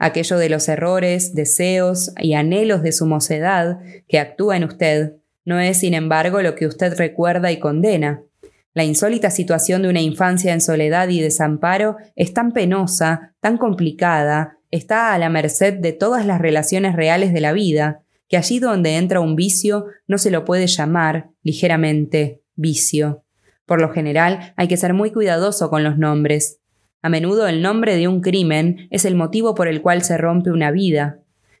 [0.00, 3.78] Aquello de los errores, deseos y anhelos de su mocedad
[4.08, 5.12] que actúa en usted,
[5.44, 8.24] no es, sin embargo, lo que usted recuerda y condena.
[8.78, 14.58] La insólita situación de una infancia en soledad y desamparo es tan penosa, tan complicada,
[14.70, 18.94] está a la merced de todas las relaciones reales de la vida, que allí donde
[18.94, 23.24] entra un vicio no se lo puede llamar, ligeramente, vicio.
[23.66, 26.60] Por lo general hay que ser muy cuidadoso con los nombres.
[27.02, 30.52] A menudo el nombre de un crimen es el motivo por el cual se rompe
[30.52, 31.18] una vida,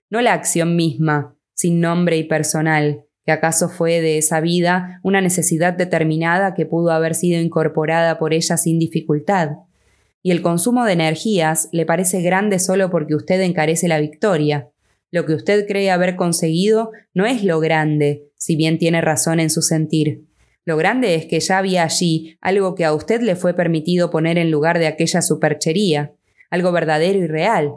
[0.08, 5.20] no la acción misma, sin nombre y personal, que acaso fue de esa vida una
[5.20, 9.50] necesidad determinada que pudo haber sido incorporada por ella sin dificultad.
[10.22, 14.70] Y el consumo de energías le parece grande solo porque usted encarece la victoria.
[15.10, 19.50] Lo que usted cree haber conseguido no es lo grande, si bien tiene razón en
[19.50, 20.24] su sentir.
[20.64, 24.38] Lo grande es que ya había allí algo que a usted le fue permitido poner
[24.38, 26.14] en lugar de aquella superchería,
[26.48, 27.74] algo verdadero y real,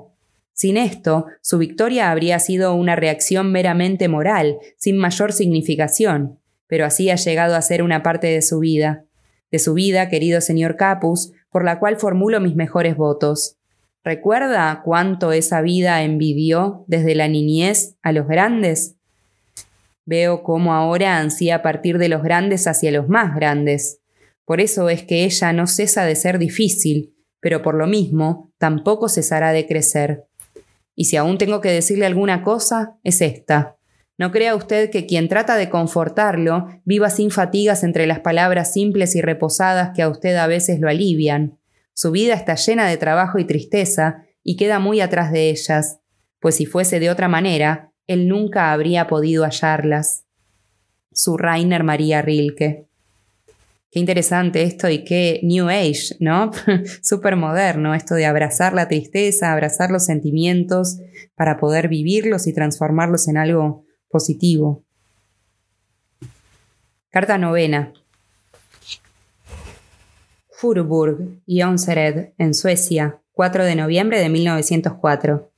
[0.54, 7.10] sin esto, su victoria habría sido una reacción meramente moral, sin mayor significación, pero así
[7.10, 9.06] ha llegado a ser una parte de su vida,
[9.52, 13.58] de su vida, querido señor Capus, por la cual formulo mis mejores votos.
[14.04, 18.96] ¿Recuerda cuánto esa vida envidió desde la niñez a los grandes?
[20.06, 24.00] Veo cómo ahora ansía partir de los grandes hacia los más grandes.
[24.46, 29.08] Por eso es que ella no cesa de ser difícil, pero por lo mismo tampoco
[29.08, 30.26] cesará de crecer.
[30.96, 33.78] Y si aún tengo que decirle alguna cosa, es esta.
[34.18, 39.16] No crea usted que quien trata de confortarlo viva sin fatigas entre las palabras simples
[39.16, 41.58] y reposadas que a usted a veces lo alivian.
[41.94, 46.02] Su vida está llena de trabajo y tristeza y queda muy atrás de ellas,
[46.40, 50.26] pues si fuese de otra manera, él nunca habría podido hallarlas.
[51.12, 52.88] Su Rainer María Rilke.
[53.92, 56.52] Qué interesante esto y qué New Age, ¿no?
[57.02, 61.00] Súper moderno, esto de abrazar la tristeza, abrazar los sentimientos
[61.36, 64.86] para poder vivirlos y transformarlos en algo positivo.
[67.10, 67.92] Carta novena.
[70.52, 75.52] Furburg, Jonsered, en Suecia, 4 de noviembre de 1904.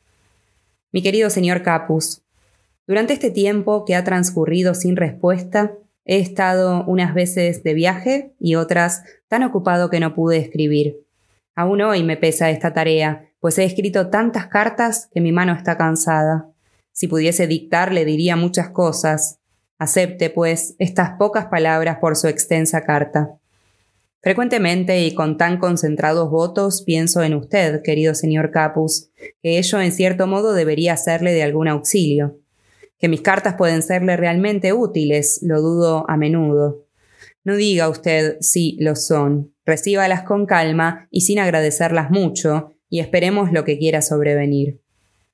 [0.91, 2.23] Mi querido señor Capus,
[2.87, 5.73] durante este tiempo que ha transcurrido sin respuesta,
[6.05, 10.97] He estado unas veces de viaje y otras tan ocupado que no pude escribir.
[11.55, 15.77] Aún hoy me pesa esta tarea, pues he escrito tantas cartas que mi mano está
[15.77, 16.49] cansada.
[16.91, 19.39] Si pudiese dictar le diría muchas cosas.
[19.79, 23.37] Acepte, pues, estas pocas palabras por su extensa carta.
[24.21, 29.09] Frecuentemente y con tan concentrados votos pienso en usted, querido señor Capus,
[29.41, 32.42] que ello en cierto modo debería serle de algún auxilio
[33.03, 36.85] que mis cartas pueden serle realmente útiles, lo dudo a menudo.
[37.43, 43.51] No diga usted sí lo son, recíbalas con calma y sin agradecerlas mucho, y esperemos
[43.51, 44.79] lo que quiera sobrevenir.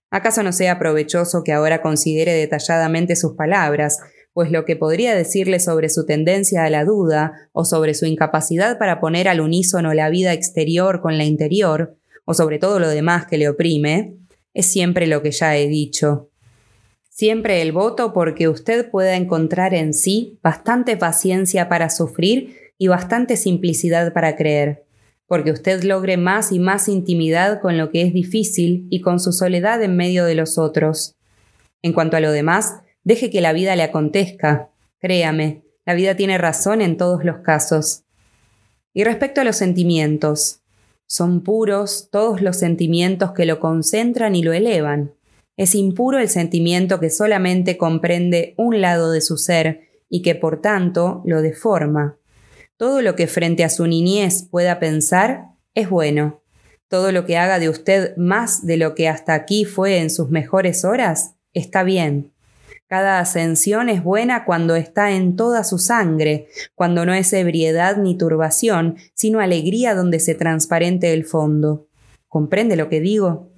[0.10, 4.00] ¿Acaso no sea provechoso que ahora considere detalladamente sus palabras,
[4.34, 8.80] pues lo que podría decirle sobre su tendencia a la duda, o sobre su incapacidad
[8.80, 13.28] para poner al unísono la vida exterior con la interior, o sobre todo lo demás
[13.28, 14.16] que le oprime,
[14.56, 16.29] es siempre lo que ya he dicho.
[17.20, 23.36] Siempre el voto porque usted pueda encontrar en sí bastante paciencia para sufrir y bastante
[23.36, 24.86] simplicidad para creer,
[25.28, 29.34] porque usted logre más y más intimidad con lo que es difícil y con su
[29.34, 31.18] soledad en medio de los otros.
[31.82, 34.70] En cuanto a lo demás, deje que la vida le acontezca.
[35.00, 38.04] Créame, la vida tiene razón en todos los casos.
[38.94, 40.62] Y respecto a los sentimientos,
[41.06, 45.19] son puros todos los sentimientos que lo concentran y lo elevan.
[45.60, 50.62] Es impuro el sentimiento que solamente comprende un lado de su ser y que por
[50.62, 52.18] tanto lo deforma.
[52.78, 56.42] Todo lo que frente a su niñez pueda pensar es bueno.
[56.88, 60.30] Todo lo que haga de usted más de lo que hasta aquí fue en sus
[60.30, 62.32] mejores horas está bien.
[62.88, 68.18] Cada ascensión es buena cuando está en toda su sangre, cuando no es ebriedad ni
[68.18, 71.90] turbación, sino alegría donde se transparente el fondo.
[72.30, 73.52] ¿Comprende lo que digo?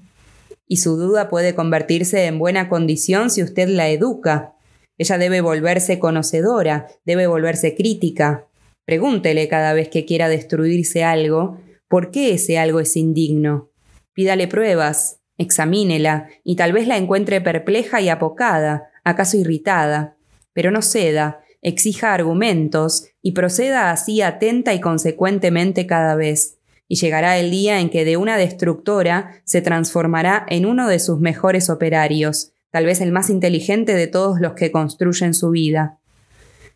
[0.72, 4.56] Y su duda puede convertirse en buena condición si usted la educa.
[4.98, 8.48] Ella debe volverse conocedora, debe volverse crítica.
[8.86, 13.70] Pregúntele cada vez que quiera destruirse algo, ¿por qué ese algo es indigno?
[14.14, 20.16] Pídale pruebas, examínela, y tal vez la encuentre perpleja y apocada, acaso irritada.
[20.54, 26.60] Pero no ceda, exija argumentos, y proceda así atenta y consecuentemente cada vez
[26.92, 31.22] y llegará el día en que de una destructora se transformará en uno de sus
[31.22, 36.00] mejores operarios, tal vez el más inteligente de todos los que construyen su vida.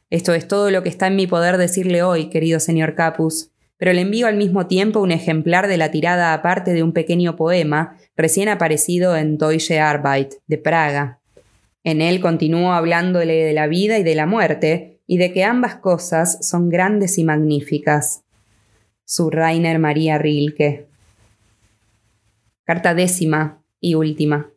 [0.10, 3.92] Esto es todo lo que está en mi poder decirle hoy, querido señor Capus, pero
[3.92, 7.98] le envío al mismo tiempo un ejemplar de la tirada aparte de un pequeño poema
[8.16, 11.20] recién aparecido en Deutsche Arbeit, de Praga.
[11.84, 15.76] En él continúo hablándole de la vida y de la muerte, y de que ambas
[15.76, 18.25] cosas son grandes y magníficas
[19.06, 20.88] su Rainer María Rilke.
[22.64, 24.50] Carta décima y última.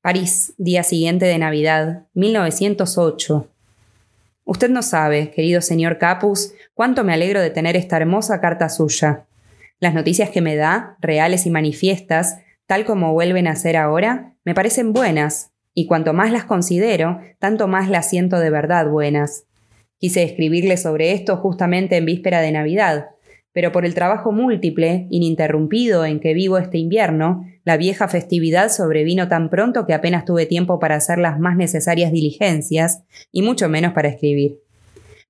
[0.00, 3.48] París, día siguiente de Navidad, 1908.
[4.44, 9.26] Usted no sabe, querido señor Capus, cuánto me alegro de tener esta hermosa carta suya.
[9.80, 14.54] Las noticias que me da, reales y manifiestas, tal como vuelven a ser ahora, me
[14.54, 19.44] parecen buenas, y cuanto más las considero, tanto más las siento de verdad buenas.
[20.00, 23.10] Quise escribirle sobre esto justamente en víspera de Navidad,
[23.52, 29.28] pero por el trabajo múltiple, ininterrumpido en que vivo este invierno, la vieja festividad sobrevino
[29.28, 33.92] tan pronto que apenas tuve tiempo para hacer las más necesarias diligencias, y mucho menos
[33.92, 34.60] para escribir.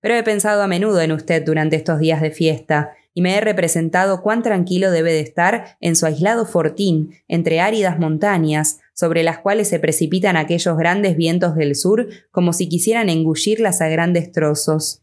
[0.01, 3.41] Pero he pensado a menudo en usted durante estos días de fiesta, y me he
[3.41, 9.39] representado cuán tranquilo debe de estar en su aislado fortín, entre áridas montañas, sobre las
[9.39, 15.03] cuales se precipitan aquellos grandes vientos del sur como si quisieran engullirlas a grandes trozos.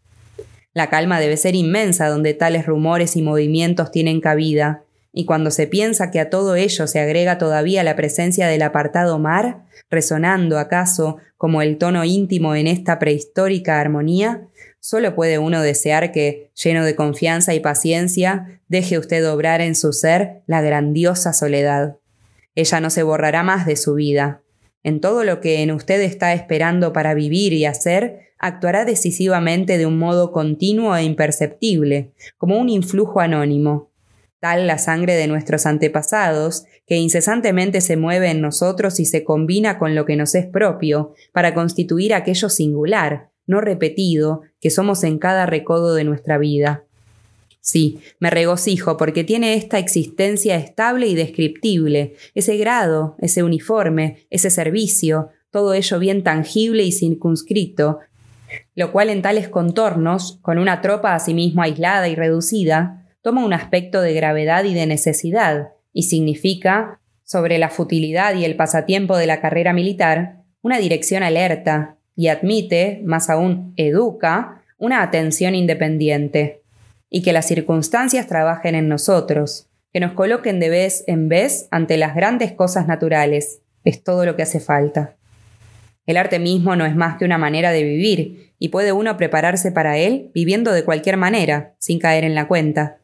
[0.74, 5.66] La calma debe ser inmensa donde tales rumores y movimientos tienen cabida, y cuando se
[5.66, 11.18] piensa que a todo ello se agrega todavía la presencia del apartado mar, resonando acaso
[11.38, 14.48] como el tono íntimo en esta prehistórica armonía,
[14.80, 19.94] solo puede uno desear que, lleno de confianza y paciencia, deje usted obrar en su
[19.94, 21.98] ser la grandiosa soledad.
[22.58, 24.42] Ella no se borrará más de su vida.
[24.82, 29.86] En todo lo que en usted está esperando para vivir y hacer, actuará decisivamente de
[29.86, 33.92] un modo continuo e imperceptible, como un influjo anónimo.
[34.40, 39.78] Tal la sangre de nuestros antepasados, que incesantemente se mueve en nosotros y se combina
[39.78, 45.20] con lo que nos es propio, para constituir aquello singular, no repetido, que somos en
[45.20, 46.87] cada recodo de nuestra vida.
[47.68, 54.50] Sí, me regocijo porque tiene esta existencia estable y descriptible, ese grado, ese uniforme, ese
[54.50, 58.00] servicio, todo ello bien tangible y circunscrito,
[58.74, 64.00] lo cual en tales contornos, con una tropa asimismo aislada y reducida, toma un aspecto
[64.00, 69.42] de gravedad y de necesidad, y significa, sobre la futilidad y el pasatiempo de la
[69.42, 76.62] carrera militar, una dirección alerta, y admite, más aún educa, una atención independiente
[77.10, 81.98] y que las circunstancias trabajen en nosotros, que nos coloquen de vez en vez ante
[81.98, 83.62] las grandes cosas naturales.
[83.84, 85.16] Es todo lo que hace falta.
[86.06, 89.72] El arte mismo no es más que una manera de vivir, y puede uno prepararse
[89.72, 92.98] para él viviendo de cualquier manera, sin caer en la cuenta.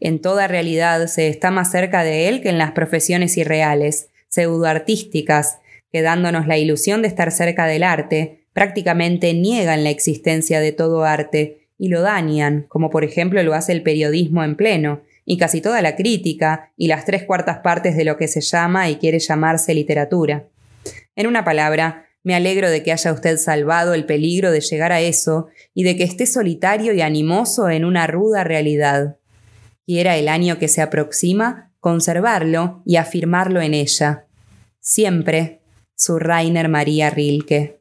[0.00, 5.58] En toda realidad se está más cerca de él que en las profesiones irreales, pseudoartísticas,
[5.90, 11.04] que dándonos la ilusión de estar cerca del arte, prácticamente niegan la existencia de todo
[11.04, 15.60] arte y lo dañan, como por ejemplo lo hace el periodismo en pleno, y casi
[15.60, 19.18] toda la crítica, y las tres cuartas partes de lo que se llama y quiere
[19.18, 20.44] llamarse literatura.
[21.16, 25.00] En una palabra, Me alegro de que haya usted salvado el peligro de llegar a
[25.00, 29.18] eso y de que esté solitario y animoso en una ruda realidad.
[29.86, 34.24] Quiera el año que se aproxima conservarlo y afirmarlo en ella.
[34.80, 35.60] Siempre,
[35.94, 37.78] su Rainer María Rilke.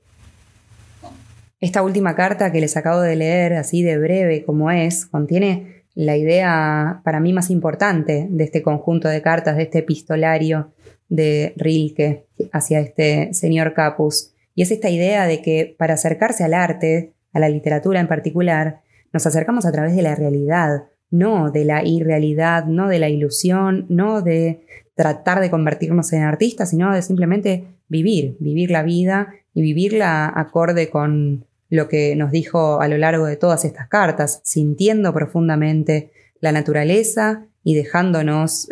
[1.66, 6.16] Esta última carta que les acabo de leer, así de breve como es, contiene la
[6.16, 10.74] idea para mí más importante de este conjunto de cartas, de este epistolario
[11.10, 14.36] de Rilke hacia este señor Capus.
[14.54, 18.82] Y es esta idea de que para acercarse al arte, a la literatura en particular,
[19.12, 23.88] nos acercamos a través de la realidad, no de la irrealidad, no de la ilusión,
[23.90, 24.62] no de
[24.94, 30.92] tratar de convertirnos en artistas, sino de simplemente vivir, vivir la vida y vivirla acorde
[30.92, 36.52] con lo que nos dijo a lo largo de todas estas cartas, sintiendo profundamente la
[36.52, 38.70] naturaleza y dejándonos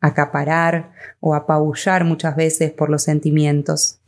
[0.00, 3.98] acaparar o apabullar muchas veces por los sentimientos.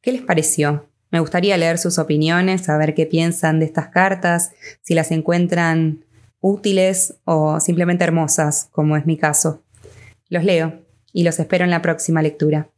[0.00, 0.86] ¿Qué les pareció?
[1.12, 6.04] Me gustaría leer sus opiniones, saber qué piensan de estas cartas, si las encuentran
[6.40, 9.62] útiles o simplemente hermosas, como es mi caso.
[10.28, 10.80] Los leo
[11.12, 12.71] y los espero en la próxima lectura.